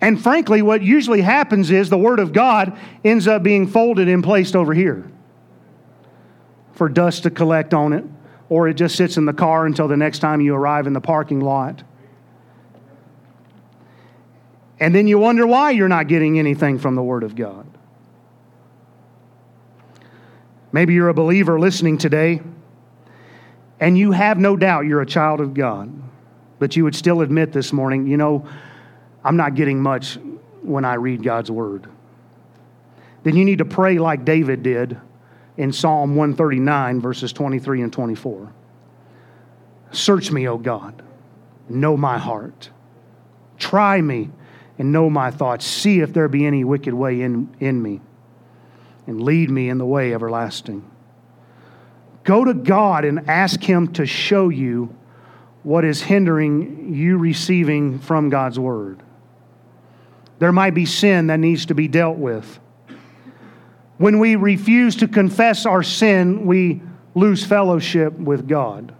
And 0.01 0.21
frankly, 0.21 0.63
what 0.63 0.83
usually 0.83 1.21
happens 1.21 1.71
is 1.71 1.91
the 1.91 1.99
word 1.99 2.19
of 2.19 2.33
God 2.33 2.77
ends 3.05 3.29
up 3.29 3.43
being 3.43 3.67
folded 3.67 4.09
and 4.09 4.25
placed 4.25 4.57
over 4.57 4.73
here 4.73 5.09
for 6.73 6.89
dust 6.89 7.25
to 7.25 7.31
collect 7.31 7.75
on 7.75 7.93
it, 7.93 8.05
or 8.49 8.67
it 8.69 8.75
just 8.75 8.97
sits 8.97 9.19
in 9.19 9.27
the 9.27 9.35
car 9.35 9.67
until 9.67 9.87
the 9.87 9.97
next 9.97 10.21
time 10.21 10.41
you 10.41 10.55
arrive 10.55 10.87
in 10.87 10.95
the 10.95 11.01
parking 11.01 11.41
lot. 11.41 11.83
And 14.81 14.95
then 14.95 15.07
you 15.07 15.19
wonder 15.19 15.47
why 15.47 15.73
you're 15.73 15.89
not 15.89 16.09
getting 16.09 16.39
anything 16.39 16.79
from 16.79 16.95
the 16.95 17.03
Word 17.03 17.23
of 17.23 17.37
God. 17.37 17.67
Maybe 20.73 20.95
you're 20.95 21.11
a 21.11 21.15
believer 21.15 21.61
listening 21.61 21.99
today, 21.99 22.41
and 23.83 23.99
you 23.99 24.13
have 24.13 24.39
no 24.39 24.57
doubt 24.57 24.87
you're 24.87 25.01
a 25.01 25.07
child 25.07 25.41
of 25.41 25.55
God, 25.55 25.93
but 26.61 26.77
you 26.77 26.85
would 26.85 26.95
still 26.95 27.21
admit 27.21 27.53
this 27.53 27.73
morning, 27.73 28.07
you 28.07 28.17
know, 28.17 28.47
I'm 29.25 29.37
not 29.37 29.57
getting 29.57 29.83
much 29.83 30.19
when 30.63 30.85
I 30.85 30.95
read 30.95 31.25
God's 31.25 31.51
Word. 31.51 31.89
Then 33.25 33.35
you 33.35 33.45
need 33.45 33.59
to 33.59 33.65
pray 33.65 33.99
like 33.99 34.25
David 34.25 34.63
did 34.63 34.97
in 35.57 35.73
Psalm 35.73 36.15
139, 36.15 37.01
verses 37.01 37.33
23 37.33 37.83
and 37.83 37.93
24. 37.93 38.53
Search 39.91 40.31
me, 40.31 40.47
O 40.47 40.59
God, 40.59 41.03
know 41.69 41.97
my 41.97 42.19
heart. 42.19 42.71
Try 43.59 44.01
me 44.01 44.31
and 44.79 44.93
know 44.93 45.11
my 45.11 45.33
thoughts. 45.33 45.67
See 45.67 45.99
if 45.99 46.13
there 46.13 46.29
be 46.29 46.47
any 46.47 46.63
wicked 46.63 46.95
way 46.95 47.21
in, 47.21 47.53
in 47.59 47.83
me, 47.83 48.01
and 49.09 49.21
lead 49.21 49.51
me 49.51 49.69
in 49.69 49.79
the 49.79 49.87
way 49.87 50.15
everlasting. 50.15 50.89
Go 52.25 52.45
to 52.45 52.55
God 52.55 53.05
and 53.05 53.29
ask 53.29 53.63
Him 53.63 53.93
to 53.95 54.07
show 54.07 54.49
you 54.49 54.95
what 55.63 55.85
is 55.85 56.03
hindering 56.03 56.95
you 56.95 57.19
receiving 57.19 57.99
from 57.99 58.29
God's 58.29 58.59
Word. 58.59 59.03
There 60.39 60.53
might 60.53 60.75
be 60.75 60.87
sin 60.87 61.29
that 61.29 61.39
needs 61.39 61.67
to 61.67 61.75
be 61.75 61.89
dealt 61.89 62.19
with. 62.19 62.59
When 63.99 64.19
we 64.19 64.35
refuse 64.37 64.97
to 64.97 65.09
confess 65.09 65.67
our 65.67 65.83
sin, 65.83 66.47
we 66.47 66.83
lose 67.15 67.45
fellowship 67.45 68.13
with 68.15 68.49
God. 68.49 68.95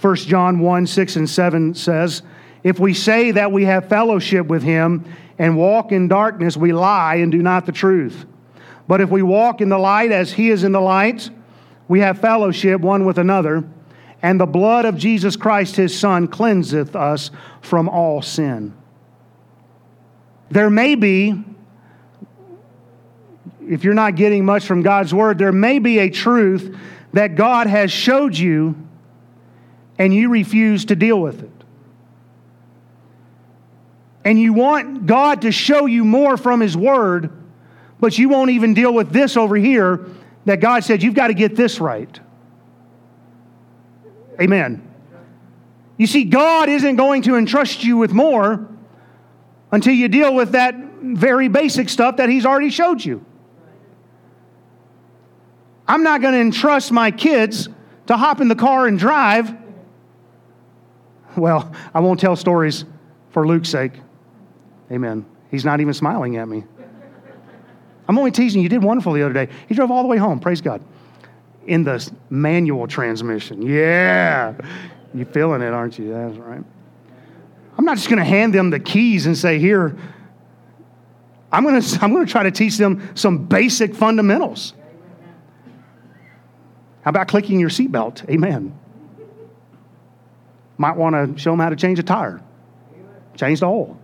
1 0.00 0.16
John 0.16 0.58
1 0.60 0.86
6 0.86 1.16
and 1.16 1.30
7 1.30 1.74
says, 1.74 2.22
If 2.62 2.78
we 2.78 2.94
say 2.94 3.32
that 3.32 3.52
we 3.52 3.64
have 3.64 3.88
fellowship 3.88 4.46
with 4.46 4.62
him 4.62 5.04
and 5.38 5.56
walk 5.56 5.92
in 5.92 6.08
darkness, 6.08 6.56
we 6.56 6.72
lie 6.72 7.16
and 7.16 7.32
do 7.32 7.42
not 7.42 7.66
the 7.66 7.72
truth. 7.72 8.26
But 8.88 9.00
if 9.00 9.10
we 9.10 9.22
walk 9.22 9.60
in 9.60 9.68
the 9.68 9.78
light 9.78 10.12
as 10.12 10.32
he 10.32 10.50
is 10.50 10.64
in 10.64 10.72
the 10.72 10.80
light, 10.80 11.30
we 11.88 12.00
have 12.00 12.18
fellowship 12.18 12.80
one 12.80 13.04
with 13.04 13.18
another, 13.18 13.64
and 14.22 14.38
the 14.40 14.46
blood 14.46 14.84
of 14.84 14.96
Jesus 14.96 15.36
Christ 15.36 15.76
his 15.76 15.98
Son 15.98 16.28
cleanseth 16.28 16.94
us 16.94 17.30
from 17.60 17.88
all 17.88 18.22
sin. 18.22 18.74
There 20.50 20.70
may 20.70 20.94
be 20.94 21.44
if 23.68 23.84
you're 23.84 23.94
not 23.94 24.16
getting 24.16 24.44
much 24.44 24.66
from 24.66 24.82
God's 24.82 25.14
word, 25.14 25.38
there 25.38 25.52
may 25.52 25.78
be 25.78 25.98
a 25.98 26.10
truth 26.10 26.76
that 27.12 27.36
God 27.36 27.66
has 27.66 27.90
showed 27.90 28.36
you 28.36 28.76
and 29.98 30.12
you 30.12 30.30
refuse 30.30 30.86
to 30.86 30.96
deal 30.96 31.20
with 31.20 31.42
it. 31.42 31.50
And 34.24 34.38
you 34.38 34.52
want 34.52 35.06
God 35.06 35.42
to 35.42 35.52
show 35.52 35.86
you 35.86 36.04
more 36.04 36.36
from 36.36 36.60
His 36.60 36.76
word, 36.76 37.30
but 38.00 38.18
you 38.18 38.28
won't 38.28 38.50
even 38.50 38.74
deal 38.74 38.92
with 38.92 39.10
this 39.10 39.36
over 39.36 39.56
here 39.56 40.06
that 40.44 40.60
God 40.60 40.84
said, 40.84 41.02
you've 41.02 41.14
got 41.14 41.28
to 41.28 41.34
get 41.34 41.56
this 41.56 41.80
right. 41.80 42.20
Amen. 44.40 44.88
You 45.96 46.06
see, 46.06 46.24
God 46.24 46.68
isn't 46.68 46.96
going 46.96 47.22
to 47.22 47.36
entrust 47.36 47.84
you 47.84 47.96
with 47.96 48.12
more 48.12 48.68
until 49.70 49.94
you 49.94 50.08
deal 50.08 50.34
with 50.34 50.52
that 50.52 50.74
very 50.74 51.48
basic 51.48 51.88
stuff 51.88 52.16
that 52.16 52.28
He's 52.28 52.46
already 52.46 52.70
showed 52.70 53.04
you. 53.04 53.24
I'm 55.86 56.02
not 56.02 56.22
going 56.22 56.34
to 56.34 56.40
entrust 56.40 56.92
my 56.92 57.10
kids 57.10 57.68
to 58.06 58.16
hop 58.16 58.40
in 58.40 58.48
the 58.48 58.54
car 58.54 58.86
and 58.86 58.98
drive. 58.98 59.54
Well, 61.36 61.72
I 61.94 62.00
won't 62.00 62.20
tell 62.20 62.36
stories 62.36 62.84
for 63.30 63.46
Luke's 63.46 63.68
sake. 63.68 63.92
Amen. 64.90 65.24
He's 65.50 65.64
not 65.64 65.80
even 65.80 65.94
smiling 65.94 66.36
at 66.36 66.48
me. 66.48 66.64
I'm 68.08 68.18
only 68.18 68.30
teasing. 68.30 68.62
You 68.62 68.68
did 68.68 68.82
wonderful 68.82 69.12
the 69.12 69.22
other 69.22 69.34
day. 69.34 69.48
He 69.68 69.74
drove 69.74 69.90
all 69.90 70.02
the 70.02 70.08
way 70.08 70.16
home. 70.16 70.40
Praise 70.40 70.60
God. 70.60 70.82
In 71.66 71.84
the 71.84 72.10
manual 72.30 72.86
transmission. 72.86 73.62
Yeah. 73.62 74.54
You 75.14 75.24
feeling 75.24 75.62
it, 75.62 75.72
aren't 75.72 75.98
you? 75.98 76.12
That's 76.12 76.36
right. 76.36 76.64
I'm 77.78 77.84
not 77.84 77.96
just 77.96 78.08
going 78.08 78.18
to 78.18 78.24
hand 78.24 78.54
them 78.54 78.70
the 78.70 78.80
keys 78.80 79.26
and 79.26 79.36
say, 79.36 79.58
here, 79.58 79.96
I'm 81.50 81.64
going 81.64 81.80
to, 81.80 81.98
I'm 82.02 82.12
going 82.12 82.26
to 82.26 82.30
try 82.30 82.42
to 82.42 82.50
teach 82.50 82.76
them 82.76 83.10
some 83.14 83.44
basic 83.46 83.94
fundamentals. 83.94 84.74
How 87.02 87.10
about 87.10 87.28
clicking 87.28 87.60
your 87.60 87.68
seatbelt? 87.68 88.28
Amen. 88.28 88.78
Might 90.78 90.96
want 90.96 91.14
to 91.14 91.40
show 91.40 91.50
them 91.50 91.60
how 91.60 91.68
to 91.68 91.76
change 91.76 91.98
a 91.98 92.02
tire, 92.02 92.40
change 93.36 93.60
the 93.60 93.66
oil. 93.66 93.98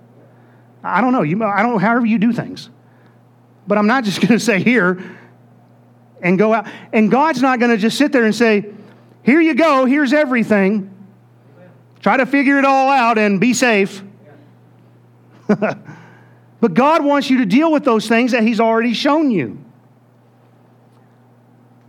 I 0.82 1.00
don't 1.00 1.12
know. 1.12 1.22
You, 1.22 1.42
I 1.42 1.62
don't 1.62 1.72
know, 1.72 1.78
however 1.78 2.06
you 2.06 2.18
do 2.18 2.32
things. 2.32 2.70
But 3.68 3.78
I'm 3.78 3.86
not 3.86 4.02
just 4.02 4.20
going 4.22 4.32
to 4.32 4.40
say 4.40 4.60
here 4.60 5.00
and 6.20 6.36
go 6.36 6.52
out. 6.52 6.66
And 6.92 7.10
God's 7.10 7.40
not 7.40 7.60
going 7.60 7.70
to 7.70 7.76
just 7.76 7.96
sit 7.96 8.10
there 8.10 8.24
and 8.24 8.34
say, 8.34 8.72
here 9.22 9.40
you 9.40 9.54
go, 9.54 9.84
here's 9.84 10.12
everything. 10.12 10.94
Try 12.00 12.16
to 12.16 12.26
figure 12.26 12.58
it 12.58 12.64
all 12.64 12.90
out 12.90 13.18
and 13.18 13.40
be 13.40 13.54
safe. 13.54 14.02
but 15.48 16.74
God 16.74 17.04
wants 17.04 17.30
you 17.30 17.38
to 17.38 17.46
deal 17.46 17.70
with 17.70 17.84
those 17.84 18.08
things 18.08 18.32
that 18.32 18.42
He's 18.42 18.60
already 18.60 18.94
shown 18.94 19.30
you. 19.30 19.58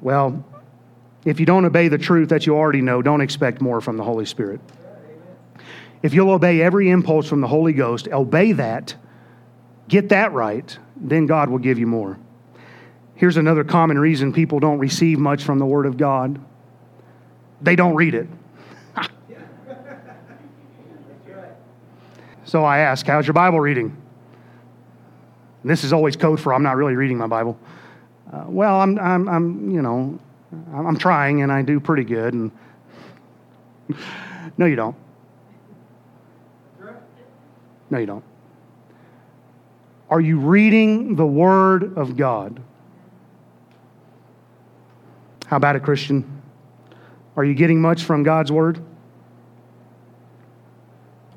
Well, 0.01 0.45
if 1.25 1.39
you 1.39 1.45
don't 1.45 1.65
obey 1.65 1.89
the 1.89 1.97
truth 1.97 2.29
that 2.29 2.45
you 2.45 2.55
already 2.55 2.81
know, 2.81 3.01
don't 3.01 3.21
expect 3.21 3.61
more 3.61 3.81
from 3.81 3.97
the 3.97 4.03
Holy 4.03 4.25
Spirit. 4.25 4.61
If 6.01 6.13
you'll 6.13 6.31
obey 6.31 6.61
every 6.61 6.89
impulse 6.89 7.27
from 7.27 7.41
the 7.41 7.47
Holy 7.47 7.73
Ghost, 7.73 8.07
obey 8.07 8.53
that, 8.53 8.95
get 9.89 10.09
that 10.09 10.31
right, 10.31 10.77
then 10.99 11.25
God 11.25 11.49
will 11.49 11.59
give 11.59 11.79
you 11.79 11.87
more. 11.87 12.17
Here's 13.15 13.37
another 13.37 13.63
common 13.63 13.97
reason 13.99 14.31
people 14.31 14.59
don't 14.59 14.79
receive 14.79 15.19
much 15.19 15.43
from 15.43 15.59
the 15.59 15.65
Word 15.65 15.85
of 15.85 15.97
God 15.97 16.39
they 17.61 17.75
don't 17.75 17.95
read 17.95 18.15
it. 18.15 18.27
so 22.45 22.63
I 22.63 22.79
ask, 22.79 23.05
How's 23.05 23.27
your 23.27 23.33
Bible 23.33 23.59
reading? 23.59 23.95
And 25.61 25.69
this 25.69 25.83
is 25.83 25.91
always 25.91 26.15
code 26.15 26.39
for 26.39 26.53
I'm 26.53 26.63
not 26.63 26.77
really 26.77 26.95
reading 26.95 27.17
my 27.17 27.27
Bible. 27.27 27.59
Uh, 28.31 28.45
well, 28.47 28.79
I'm, 28.79 28.97
I'm, 28.99 29.27
I'm, 29.27 29.69
you 29.71 29.81
know, 29.81 30.17
I'm 30.73 30.97
trying 30.97 31.41
and 31.41 31.51
I 31.51 31.63
do 31.63 31.79
pretty 31.79 32.05
good. 32.05 32.33
And 32.33 32.51
no, 34.57 34.65
you 34.65 34.75
don't. 34.75 34.95
No, 37.89 37.97
you 37.97 38.05
don't. 38.05 38.23
Are 40.09 40.19
you 40.19 40.39
reading 40.39 41.15
the 41.15 41.25
Word 41.25 41.97
of 41.97 42.17
God? 42.17 42.61
How 45.45 45.57
about 45.57 45.75
it, 45.75 45.83
Christian? 45.83 46.41
Are 47.35 47.43
you 47.43 47.53
getting 47.53 47.81
much 47.81 48.03
from 48.03 48.23
God's 48.23 48.51
Word? 48.51 48.83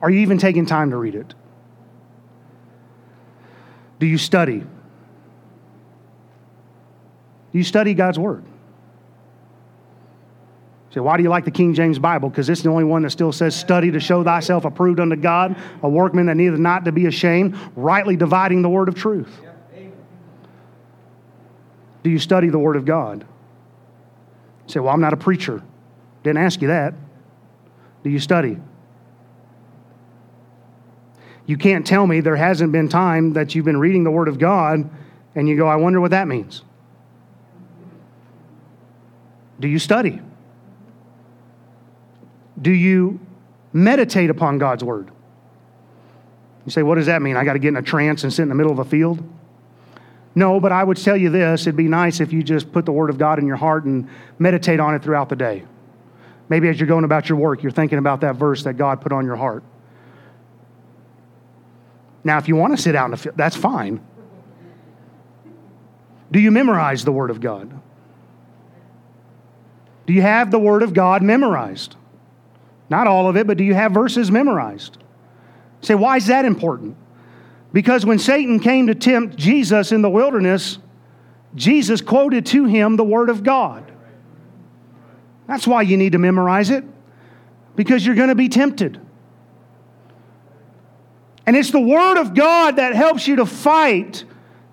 Are 0.01 0.11
you 0.11 0.21
even 0.21 0.39
taking 0.39 0.67
time 0.67 0.91
to 0.91 0.97
read 0.97 1.15
it? 1.15 1.35
Do 3.99 4.07
you 4.07 4.19
study? 4.19 4.59
Do 4.59 4.69
you 7.53 7.65
study 7.65 7.95
God's 7.95 8.19
Word? 8.19 8.45
Say, 10.93 11.01
why 11.01 11.17
do 11.17 11.23
you 11.23 11.31
like 11.31 11.47
the 11.47 11.51
King 11.51 11.73
James 11.73 11.99
Bible? 11.99 12.29
Because 12.29 12.51
it's 12.51 12.61
the 12.61 12.69
only 12.69 12.85
one 12.85 13.03
that 13.03 13.11
still 13.11 13.33
says, 13.33 13.57
Study 13.57 13.91
to 13.93 14.01
show 14.01 14.23
thyself 14.23 14.67
approved 14.67 15.01
unto 15.01 15.17
God, 15.17 15.57
a 15.83 15.89
workman 15.89 16.27
that 16.27 16.37
needeth 16.37 16.59
not 16.59 16.85
to 16.85 16.93
be 16.93 17.07
ashamed, 17.07 17.57
rightly 17.77 18.15
dividing 18.15 18.61
the 18.61 18.69
word 18.69 18.89
of 18.89 18.95
truth. 18.95 19.31
Do 22.03 22.11
you 22.11 22.19
study 22.19 22.49
the 22.49 22.59
word 22.59 22.77
of 22.77 22.85
God? 22.85 23.25
say, 24.67 24.81
Well, 24.81 24.93
I'm 24.93 25.01
not 25.01 25.13
a 25.13 25.17
preacher. 25.17 25.63
Didn't 26.23 26.43
ask 26.43 26.61
you 26.61 26.69
that. 26.69 26.95
Do 28.05 28.11
you 28.11 28.19
study? 28.19 28.59
You 31.47 31.57
can't 31.57 31.87
tell 31.87 32.07
me 32.07 32.21
there 32.21 32.37
hasn't 32.37 32.71
been 32.73 32.89
time 32.89 33.33
that 33.33 33.55
you've 33.55 33.65
been 33.65 33.79
reading 33.79 34.05
the 34.05 34.11
Word 34.11 34.29
of 34.29 34.39
God 34.39 34.89
and 35.35 35.49
you 35.49 35.57
go, 35.57 35.67
I 35.67 35.77
wonder 35.77 36.01
what 36.01 36.13
that 36.13 36.29
means. 36.29 36.63
Do 39.59 39.69
you 39.69 39.79
study? 39.79 40.21
Do 42.63 42.71
you 42.71 43.21
meditate 43.73 44.31
upon 44.31 44.59
God's 44.59 44.85
word? 44.85 45.11
You 46.65 46.71
say, 46.71 46.83
what 46.83 46.95
does 46.95 47.07
that 47.07 47.21
mean? 47.21 47.37
I 47.37 47.45
got 47.45 47.55
to 47.55 47.59
get 47.59 47.69
in 47.69 47.77
a 47.77 47.83
trance 47.83 48.23
and 48.23 48.33
sit 48.33 48.43
in 48.43 48.49
the 48.49 48.55
middle 48.55 48.73
of 48.73 48.79
a 48.79 48.85
field? 48.85 49.23
No, 50.35 50.61
but 50.61 50.73
I 50.73 50.83
would 50.83 50.97
tell 50.97 51.17
you 51.17 51.29
this 51.29 51.63
it'd 51.63 51.77
be 51.77 51.89
nice 51.89 52.21
if 52.21 52.33
you 52.33 52.43
just 52.43 52.73
put 52.73 52.87
the 52.87 52.93
Word 52.93 53.11
of 53.11 53.19
God 53.19 53.39
in 53.39 53.47
your 53.47 53.57
heart 53.57 53.85
and 53.85 54.09
meditate 54.39 54.81
on 54.81 54.95
it 54.95 55.03
throughout 55.03 55.29
the 55.29 55.37
day. 55.37 55.65
Maybe 56.49 56.69
as 56.69 56.79
you're 56.79 56.87
going 56.87 57.05
about 57.05 57.29
your 57.29 57.39
work, 57.39 57.63
you're 57.63 57.73
thinking 57.73 57.99
about 57.99 58.21
that 58.23 58.37
verse 58.37 58.63
that 58.65 58.75
God 58.75 59.01
put 59.01 59.13
on 59.13 59.27
your 59.27 59.37
heart. 59.37 59.63
Now, 62.25 62.39
if 62.39 62.49
you 62.49 62.57
want 62.57 62.77
to 62.77 62.83
sit 62.83 62.95
out 62.95 63.07
in 63.07 63.11
the 63.11 63.17
field, 63.17 63.37
that's 63.37 63.57
fine. 63.57 64.01
Do 66.31 66.41
you 66.41 66.51
memorize 66.51 67.05
the 67.05 67.13
Word 67.13 67.31
of 67.31 67.41
God? 67.41 67.79
Do 70.07 70.13
you 70.13 70.23
have 70.23 70.51
the 70.51 70.59
Word 70.59 70.83
of 70.83 70.95
God 70.95 71.23
memorized? 71.23 71.97
Not 72.93 73.07
all 73.07 73.27
of 73.27 73.39
it, 73.39 73.47
but 73.47 73.57
do 73.57 73.65
you 73.65 73.73
have 73.73 73.93
verses 73.93 74.31
memorized? 74.31 74.99
say, 75.81 75.95
why 75.95 76.19
is 76.19 76.27
that 76.27 76.45
important? 76.45 76.95
Because 77.73 78.05
when 78.05 78.19
Satan 78.19 78.61
came 78.61 78.89
to 78.89 78.95
tempt 78.95 79.35
Jesus 79.35 79.93
in 79.93 80.03
the 80.03 80.11
wilderness, 80.11 80.77
Jesus 81.55 82.03
quoted 82.03 82.45
to 82.47 82.67
him 82.67 82.97
the 82.97 83.03
Word 83.03 83.31
of 83.31 83.43
God. 83.43 83.91
That's 85.49 85.67
why 85.67 85.81
you 85.83 85.97
need 85.97 86.13
to 86.13 86.19
memorize 86.19 86.69
it, 86.69 86.85
because 87.77 88.05
you're 88.05 88.15
going 88.15 88.29
to 88.29 88.35
be 88.35 88.51
tempted. 88.51 89.01
And 91.47 91.57
it's 91.57 91.71
the 91.71 91.81
Word 91.81 92.21
of 92.21 92.35
God 92.35 92.77
that 92.77 92.95
helps 92.95 93.27
you 93.27 93.37
to 93.37 93.47
fight 93.47 94.23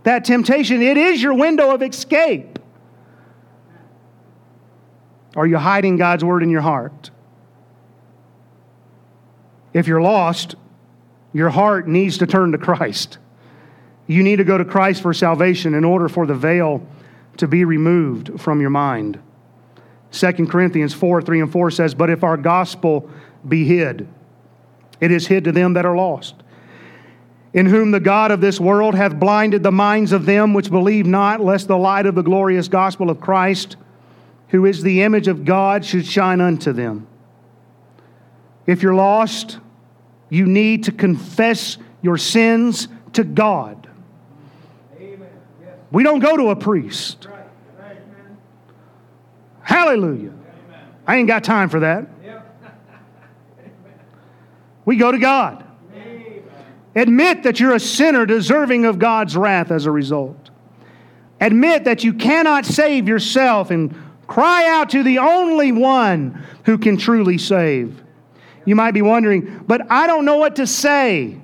that 0.03 0.25
temptation. 0.25 0.81
It 0.81 0.97
is 0.97 1.23
your 1.23 1.35
window 1.35 1.73
of 1.73 1.81
escape. 1.81 2.59
Are 5.37 5.47
you 5.47 5.57
hiding 5.57 5.95
God's 5.95 6.25
Word 6.25 6.43
in 6.43 6.49
your 6.49 6.61
heart? 6.61 7.11
If 9.73 9.87
you're 9.87 10.01
lost, 10.01 10.55
your 11.33 11.49
heart 11.49 11.87
needs 11.87 12.17
to 12.19 12.27
turn 12.27 12.51
to 12.53 12.57
Christ. 12.57 13.17
You 14.07 14.23
need 14.23 14.37
to 14.37 14.43
go 14.43 14.57
to 14.57 14.65
Christ 14.65 15.01
for 15.01 15.13
salvation 15.13 15.75
in 15.75 15.83
order 15.83 16.09
for 16.09 16.25
the 16.25 16.33
veil 16.33 16.85
to 17.37 17.47
be 17.47 17.63
removed 17.63 18.41
from 18.41 18.59
your 18.59 18.71
mind. 18.71 19.19
2 20.11 20.31
Corinthians 20.47 20.93
4 20.93 21.21
3 21.21 21.41
and 21.41 21.51
4 21.51 21.71
says, 21.71 21.93
But 21.93 22.09
if 22.09 22.23
our 22.23 22.37
gospel 22.37 23.09
be 23.47 23.65
hid, 23.65 24.07
it 24.99 25.11
is 25.11 25.27
hid 25.27 25.43
to 25.43 25.51
them 25.51 25.73
that 25.73 25.85
are 25.85 25.95
lost, 25.95 26.35
in 27.53 27.67
whom 27.67 27.91
the 27.91 27.99
God 27.99 28.31
of 28.31 28.41
this 28.41 28.59
world 28.59 28.95
hath 28.95 29.19
blinded 29.19 29.63
the 29.63 29.71
minds 29.71 30.11
of 30.11 30.25
them 30.25 30.53
which 30.53 30.71
believe 30.71 31.05
not, 31.05 31.39
lest 31.39 31.67
the 31.67 31.77
light 31.77 32.05
of 32.05 32.15
the 32.15 32.23
glorious 32.23 32.67
gospel 32.67 33.09
of 33.09 33.21
Christ, 33.21 33.77
who 34.49 34.65
is 34.65 34.81
the 34.81 35.03
image 35.03 35.27
of 35.27 35.45
God, 35.45 35.85
should 35.85 36.05
shine 36.05 36.41
unto 36.41 36.73
them. 36.73 37.07
If 38.69 38.83
you're 38.83 38.93
lost, 38.93 39.57
you 40.29 40.45
need 40.45 40.83
to 40.83 40.91
confess 40.91 41.79
your 42.03 42.17
sins 42.17 42.87
to 43.13 43.23
God. 43.23 43.89
We 45.89 46.03
don't 46.03 46.19
go 46.19 46.37
to 46.37 46.49
a 46.51 46.55
priest. 46.55 47.27
Hallelujah. 49.63 50.33
I 51.07 51.15
ain't 51.15 51.27
got 51.27 51.43
time 51.43 51.69
for 51.69 51.79
that. 51.79 52.05
We 54.85 54.97
go 54.97 55.11
to 55.11 55.17
God. 55.17 55.65
Admit 56.93 57.41
that 57.41 57.59
you're 57.59 57.73
a 57.73 57.79
sinner 57.79 58.27
deserving 58.27 58.85
of 58.85 58.99
God's 58.99 59.35
wrath 59.35 59.71
as 59.71 59.87
a 59.87 59.91
result. 59.91 60.51
Admit 61.41 61.85
that 61.85 62.03
you 62.03 62.13
cannot 62.13 62.67
save 62.67 63.07
yourself 63.07 63.71
and 63.71 63.95
cry 64.27 64.67
out 64.67 64.91
to 64.91 65.01
the 65.01 65.17
only 65.17 65.71
one 65.71 66.45
who 66.65 66.77
can 66.77 66.97
truly 66.97 67.39
save. 67.39 68.03
You 68.69 68.75
might 68.75 68.91
be 68.91 69.01
wondering, 69.01 69.63
but 69.65 69.91
I 69.91 70.05
don't 70.05 70.25
know 70.25 70.37
what 70.37 70.57
to 70.57 70.67
say. 70.67 71.41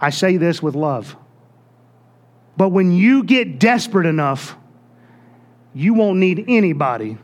I 0.00 0.10
say 0.10 0.38
this 0.38 0.60
with 0.60 0.74
love. 0.74 1.14
But 2.56 2.70
when 2.70 2.90
you 2.90 3.22
get 3.22 3.60
desperate 3.60 4.04
enough, 4.04 4.56
you 5.72 5.94
won't 5.94 6.18
need 6.18 6.46
anybody 6.48 7.16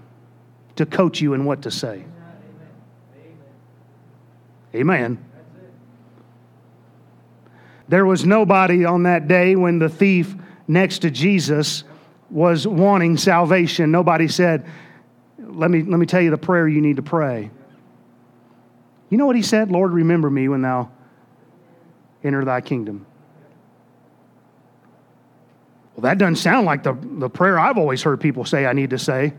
to 0.76 0.86
coach 0.86 1.20
you 1.20 1.34
in 1.34 1.46
what 1.46 1.62
to 1.62 1.72
say. 1.72 2.04
Amen. 4.72 5.18
There 7.88 8.06
was 8.06 8.24
nobody 8.24 8.84
on 8.84 9.02
that 9.02 9.26
day 9.26 9.56
when 9.56 9.80
the 9.80 9.88
thief 9.88 10.36
next 10.68 11.00
to 11.00 11.10
Jesus 11.10 11.82
was 12.30 12.68
wanting 12.68 13.16
salvation. 13.16 13.90
Nobody 13.90 14.28
said, 14.28 14.64
let 15.40 15.72
me, 15.72 15.82
let 15.82 15.98
me 15.98 16.06
tell 16.06 16.20
you 16.20 16.30
the 16.30 16.38
prayer 16.38 16.68
you 16.68 16.80
need 16.80 16.94
to 16.94 17.02
pray. 17.02 17.50
You 19.10 19.18
know 19.18 19.26
what 19.26 19.36
he 19.36 19.42
said? 19.42 19.70
Lord, 19.70 19.92
remember 19.92 20.30
me 20.30 20.48
when 20.48 20.62
thou 20.62 20.90
enter 22.22 22.44
thy 22.44 22.60
kingdom. 22.60 23.06
Well, 25.94 26.02
that 26.02 26.18
doesn't 26.18 26.36
sound 26.36 26.64
like 26.64 26.84
the, 26.84 26.96
the 27.02 27.28
prayer 27.28 27.58
I've 27.58 27.76
always 27.76 28.02
heard 28.02 28.20
people 28.20 28.44
say 28.44 28.66
I 28.66 28.72
need 28.72 28.90
to 28.90 28.98
say. 28.98 29.34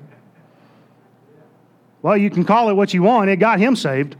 Well, 2.02 2.18
you 2.18 2.30
can 2.30 2.44
call 2.46 2.70
it 2.70 2.74
what 2.74 2.94
you 2.94 3.02
want. 3.04 3.30
It 3.30 3.38
got 3.38 3.60
him 3.60 3.76
saved. 3.76 4.16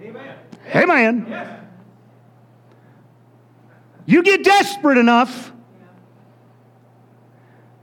Amen. 0.00 0.36
Amen. 0.74 1.68
You 4.04 4.22
get 4.22 4.44
desperate 4.44 4.98
enough. 4.98 5.52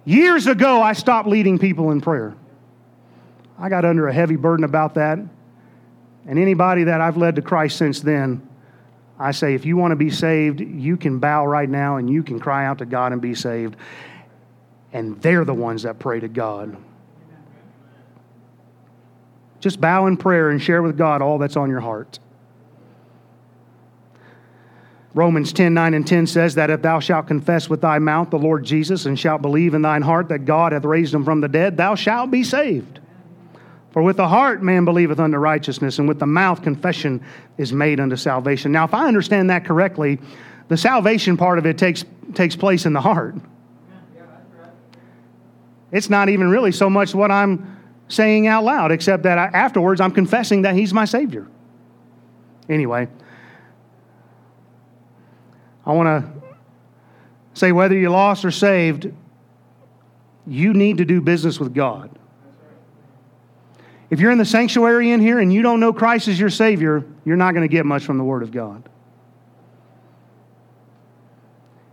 Years 0.05 0.45
ago, 0.45 0.81
I 0.81 0.93
stopped 0.93 1.27
leading 1.27 1.57
people 1.57 1.91
in 1.91 2.01
prayer. 2.01 2.35
I 3.57 3.69
got 3.69 3.85
under 3.85 4.07
a 4.07 4.13
heavy 4.13 4.35
burden 4.35 4.63
about 4.63 4.95
that. 4.95 5.19
And 6.27 6.39
anybody 6.39 6.85
that 6.85 7.01
I've 7.01 7.17
led 7.17 7.35
to 7.35 7.41
Christ 7.41 7.77
since 7.77 8.01
then, 8.01 8.47
I 9.19 9.31
say, 9.31 9.53
if 9.53 9.65
you 9.65 9.77
want 9.77 9.91
to 9.91 9.95
be 9.95 10.09
saved, 10.09 10.59
you 10.59 10.97
can 10.97 11.19
bow 11.19 11.45
right 11.45 11.69
now 11.69 11.97
and 11.97 12.09
you 12.09 12.23
can 12.23 12.39
cry 12.39 12.65
out 12.65 12.79
to 12.79 12.85
God 12.85 13.13
and 13.13 13.21
be 13.21 13.35
saved. 13.35 13.75
And 14.91 15.21
they're 15.21 15.45
the 15.45 15.53
ones 15.53 15.83
that 15.83 15.99
pray 15.99 16.19
to 16.19 16.27
God. 16.27 16.75
Just 19.59 19.79
bow 19.79 20.05
in 20.07 20.17
prayer 20.17 20.49
and 20.49 20.61
share 20.61 20.81
with 20.81 20.97
God 20.97 21.21
all 21.21 21.37
that's 21.37 21.55
on 21.55 21.69
your 21.69 21.79
heart. 21.79 22.19
Romans 25.13 25.53
10 25.53 25.73
9 25.73 25.93
and 25.93 26.05
10 26.05 26.27
says 26.27 26.55
that 26.55 26.69
if 26.69 26.81
thou 26.81 26.99
shalt 26.99 27.25
confess 27.25 27.69
with 27.69 27.79
thy 27.79 27.99
mouth 27.99 28.29
the 28.29 28.37
Lord 28.37 28.65
Jesus 28.65 29.05
and 29.05 29.17
shalt 29.17 29.41
believe 29.41 29.73
in 29.73 29.81
thine 29.81 30.01
heart 30.01 30.27
that 30.27 30.39
God 30.39 30.73
hath 30.73 30.83
raised 30.83 31.13
him 31.13 31.23
from 31.23 31.39
the 31.39 31.47
dead, 31.47 31.77
thou 31.77 31.95
shalt 31.95 32.31
be 32.31 32.43
saved. 32.43 32.99
For 33.95 34.01
with 34.01 34.17
the 34.17 34.27
heart 34.27 34.61
man 34.61 34.83
believeth 34.83 35.21
unto 35.21 35.37
righteousness, 35.37 35.99
and 35.99 36.07
with 36.07 36.19
the 36.19 36.25
mouth 36.25 36.61
confession 36.61 37.23
is 37.57 37.71
made 37.71 38.01
unto 38.01 38.17
salvation. 38.17 38.73
Now, 38.73 38.83
if 38.83 38.93
I 38.93 39.07
understand 39.07 39.49
that 39.51 39.63
correctly, 39.63 40.19
the 40.67 40.75
salvation 40.75 41.37
part 41.37 41.59
of 41.59 41.65
it 41.65 41.77
takes, 41.77 42.03
takes 42.33 42.57
place 42.57 42.85
in 42.85 42.91
the 42.91 42.99
heart. 42.99 43.35
It's 45.93 46.09
not 46.09 46.27
even 46.27 46.49
really 46.49 46.73
so 46.73 46.89
much 46.89 47.15
what 47.15 47.31
I'm 47.31 47.79
saying 48.09 48.47
out 48.47 48.65
loud, 48.65 48.91
except 48.91 49.23
that 49.23 49.37
I, 49.37 49.45
afterwards 49.45 50.01
I'm 50.01 50.11
confessing 50.11 50.63
that 50.63 50.75
He's 50.75 50.93
my 50.93 51.05
Savior. 51.05 51.47
Anyway, 52.67 53.07
I 55.85 55.93
want 55.93 56.07
to 56.07 56.41
say 57.53 57.71
whether 57.71 57.95
you're 57.95 58.09
lost 58.09 58.43
or 58.43 58.51
saved, 58.51 59.09
you 60.45 60.73
need 60.73 60.97
to 60.97 61.05
do 61.05 61.21
business 61.21 61.61
with 61.61 61.73
God. 61.73 62.09
If 64.15 64.21
you're 64.21 64.31
in 64.31 64.37
the 64.37 64.45
sanctuary 64.45 65.11
in 65.11 65.19
here 65.19 65.39
and 65.39 65.51
you 65.51 65.61
don't 65.61 65.81
know 65.81 65.91
Christ 65.91 66.29
as 66.29 66.39
your 66.39 66.49
Savior, 66.49 67.03
you're 67.25 67.35
not 67.35 67.53
going 67.53 67.67
to 67.67 67.71
get 67.71 67.85
much 67.85 68.05
from 68.05 68.17
the 68.17 68.23
Word 68.23 68.43
of 68.43 68.51
God. 68.53 68.87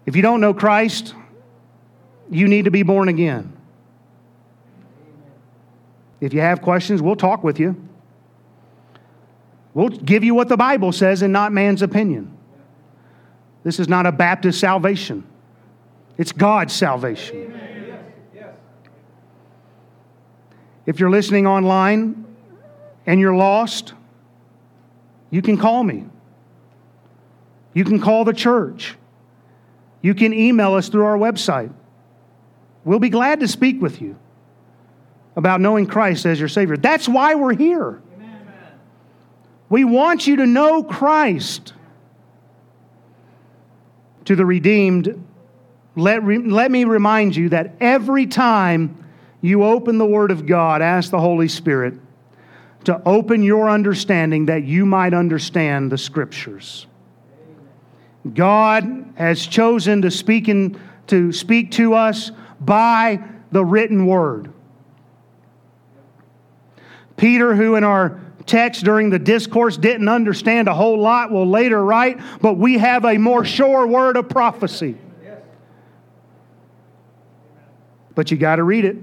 If 0.06 0.14
you 0.14 0.22
don't 0.22 0.40
know 0.40 0.54
Christ, 0.54 1.16
you 2.30 2.46
need 2.46 2.66
to 2.66 2.70
be 2.70 2.84
born 2.84 3.08
again. 3.08 3.52
If 6.20 6.32
you 6.32 6.40
have 6.40 6.62
questions, 6.62 7.02
we'll 7.02 7.16
talk 7.16 7.42
with 7.42 7.58
you. 7.58 7.74
We'll 9.74 9.88
give 9.88 10.22
you 10.22 10.36
what 10.36 10.48
the 10.48 10.56
Bible 10.56 10.92
says 10.92 11.22
and 11.22 11.32
not 11.32 11.50
man's 11.50 11.82
opinion. 11.82 12.38
This 13.64 13.80
is 13.80 13.88
not 13.88 14.06
a 14.06 14.12
Baptist 14.12 14.60
salvation, 14.60 15.26
it's 16.16 16.30
God's 16.30 16.72
salvation. 16.72 17.51
If 20.86 20.98
you're 20.98 21.10
listening 21.10 21.46
online 21.46 22.24
and 23.06 23.20
you're 23.20 23.34
lost, 23.34 23.94
you 25.30 25.42
can 25.42 25.56
call 25.56 25.84
me. 25.84 26.06
You 27.74 27.84
can 27.84 28.00
call 28.00 28.24
the 28.24 28.32
church. 28.32 28.96
You 30.02 30.14
can 30.14 30.32
email 30.32 30.74
us 30.74 30.88
through 30.88 31.04
our 31.04 31.16
website. 31.16 31.72
We'll 32.84 32.98
be 32.98 33.10
glad 33.10 33.40
to 33.40 33.48
speak 33.48 33.80
with 33.80 34.02
you 34.02 34.16
about 35.36 35.60
knowing 35.60 35.86
Christ 35.86 36.26
as 36.26 36.38
your 36.38 36.48
Savior. 36.48 36.76
That's 36.76 37.08
why 37.08 37.36
we're 37.36 37.54
here. 37.54 38.02
Amen. 38.16 38.46
We 39.68 39.84
want 39.84 40.26
you 40.26 40.36
to 40.36 40.46
know 40.46 40.82
Christ. 40.82 41.72
To 44.26 44.36
the 44.36 44.46
redeemed, 44.46 45.24
let, 45.96 46.24
let 46.24 46.70
me 46.70 46.84
remind 46.84 47.34
you 47.34 47.48
that 47.48 47.74
every 47.80 48.26
time 48.26 49.01
you 49.42 49.64
open 49.64 49.98
the 49.98 50.06
Word 50.06 50.30
of 50.30 50.46
God, 50.46 50.80
ask 50.80 51.10
the 51.10 51.20
Holy 51.20 51.48
Spirit 51.48 51.94
to 52.84 53.00
open 53.04 53.42
your 53.42 53.68
understanding 53.68 54.46
that 54.46 54.64
you 54.64 54.86
might 54.86 55.12
understand 55.12 55.92
the 55.92 55.98
Scriptures. 55.98 56.86
God 58.32 59.12
has 59.16 59.46
chosen 59.46 60.02
to 60.02 60.10
speak 60.10 60.48
in 60.48 60.80
to 61.08 61.32
speak 61.32 61.72
to 61.72 61.94
us 61.94 62.30
by 62.60 63.22
the 63.50 63.64
written 63.64 64.06
word. 64.06 64.52
Peter, 67.16 67.54
who 67.54 67.74
in 67.76 67.84
our 67.84 68.20
text 68.46 68.84
during 68.84 69.10
the 69.10 69.18
discourse 69.18 69.76
didn't 69.76 70.08
understand 70.08 70.68
a 70.68 70.74
whole 70.74 70.98
lot, 70.98 71.30
will 71.30 71.46
later 71.46 71.84
write, 71.84 72.18
but 72.40 72.54
we 72.54 72.78
have 72.78 73.04
a 73.04 73.18
more 73.18 73.44
sure 73.44 73.86
word 73.86 74.16
of 74.16 74.28
prophecy. 74.28 74.96
But 78.14 78.30
you 78.30 78.36
got 78.36 78.56
to 78.56 78.62
read 78.62 78.84
it, 78.84 78.96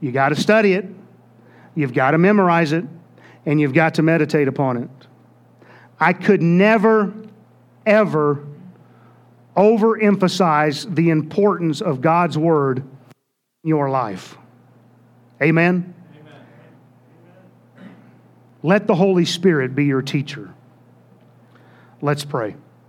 you 0.00 0.12
got 0.12 0.30
to 0.30 0.36
study 0.36 0.74
it, 0.74 0.86
you've 1.74 1.92
got 1.92 2.12
to 2.12 2.18
memorize 2.18 2.72
it, 2.72 2.84
and 3.46 3.60
you've 3.60 3.74
got 3.74 3.94
to 3.94 4.02
meditate 4.02 4.48
upon 4.48 4.76
it. 4.76 4.90
I 5.98 6.12
could 6.12 6.42
never, 6.42 7.12
ever 7.84 8.44
overemphasize 9.56 10.94
the 10.94 11.10
importance 11.10 11.80
of 11.80 12.00
God's 12.00 12.38
Word 12.38 12.78
in 12.78 13.68
your 13.68 13.90
life. 13.90 14.36
Amen? 15.42 15.94
Amen? 16.14 17.94
Let 18.62 18.86
the 18.86 18.94
Holy 18.94 19.24
Spirit 19.24 19.74
be 19.74 19.86
your 19.86 20.02
teacher. 20.02 20.54
Let's 22.00 22.24
pray. 22.24 22.54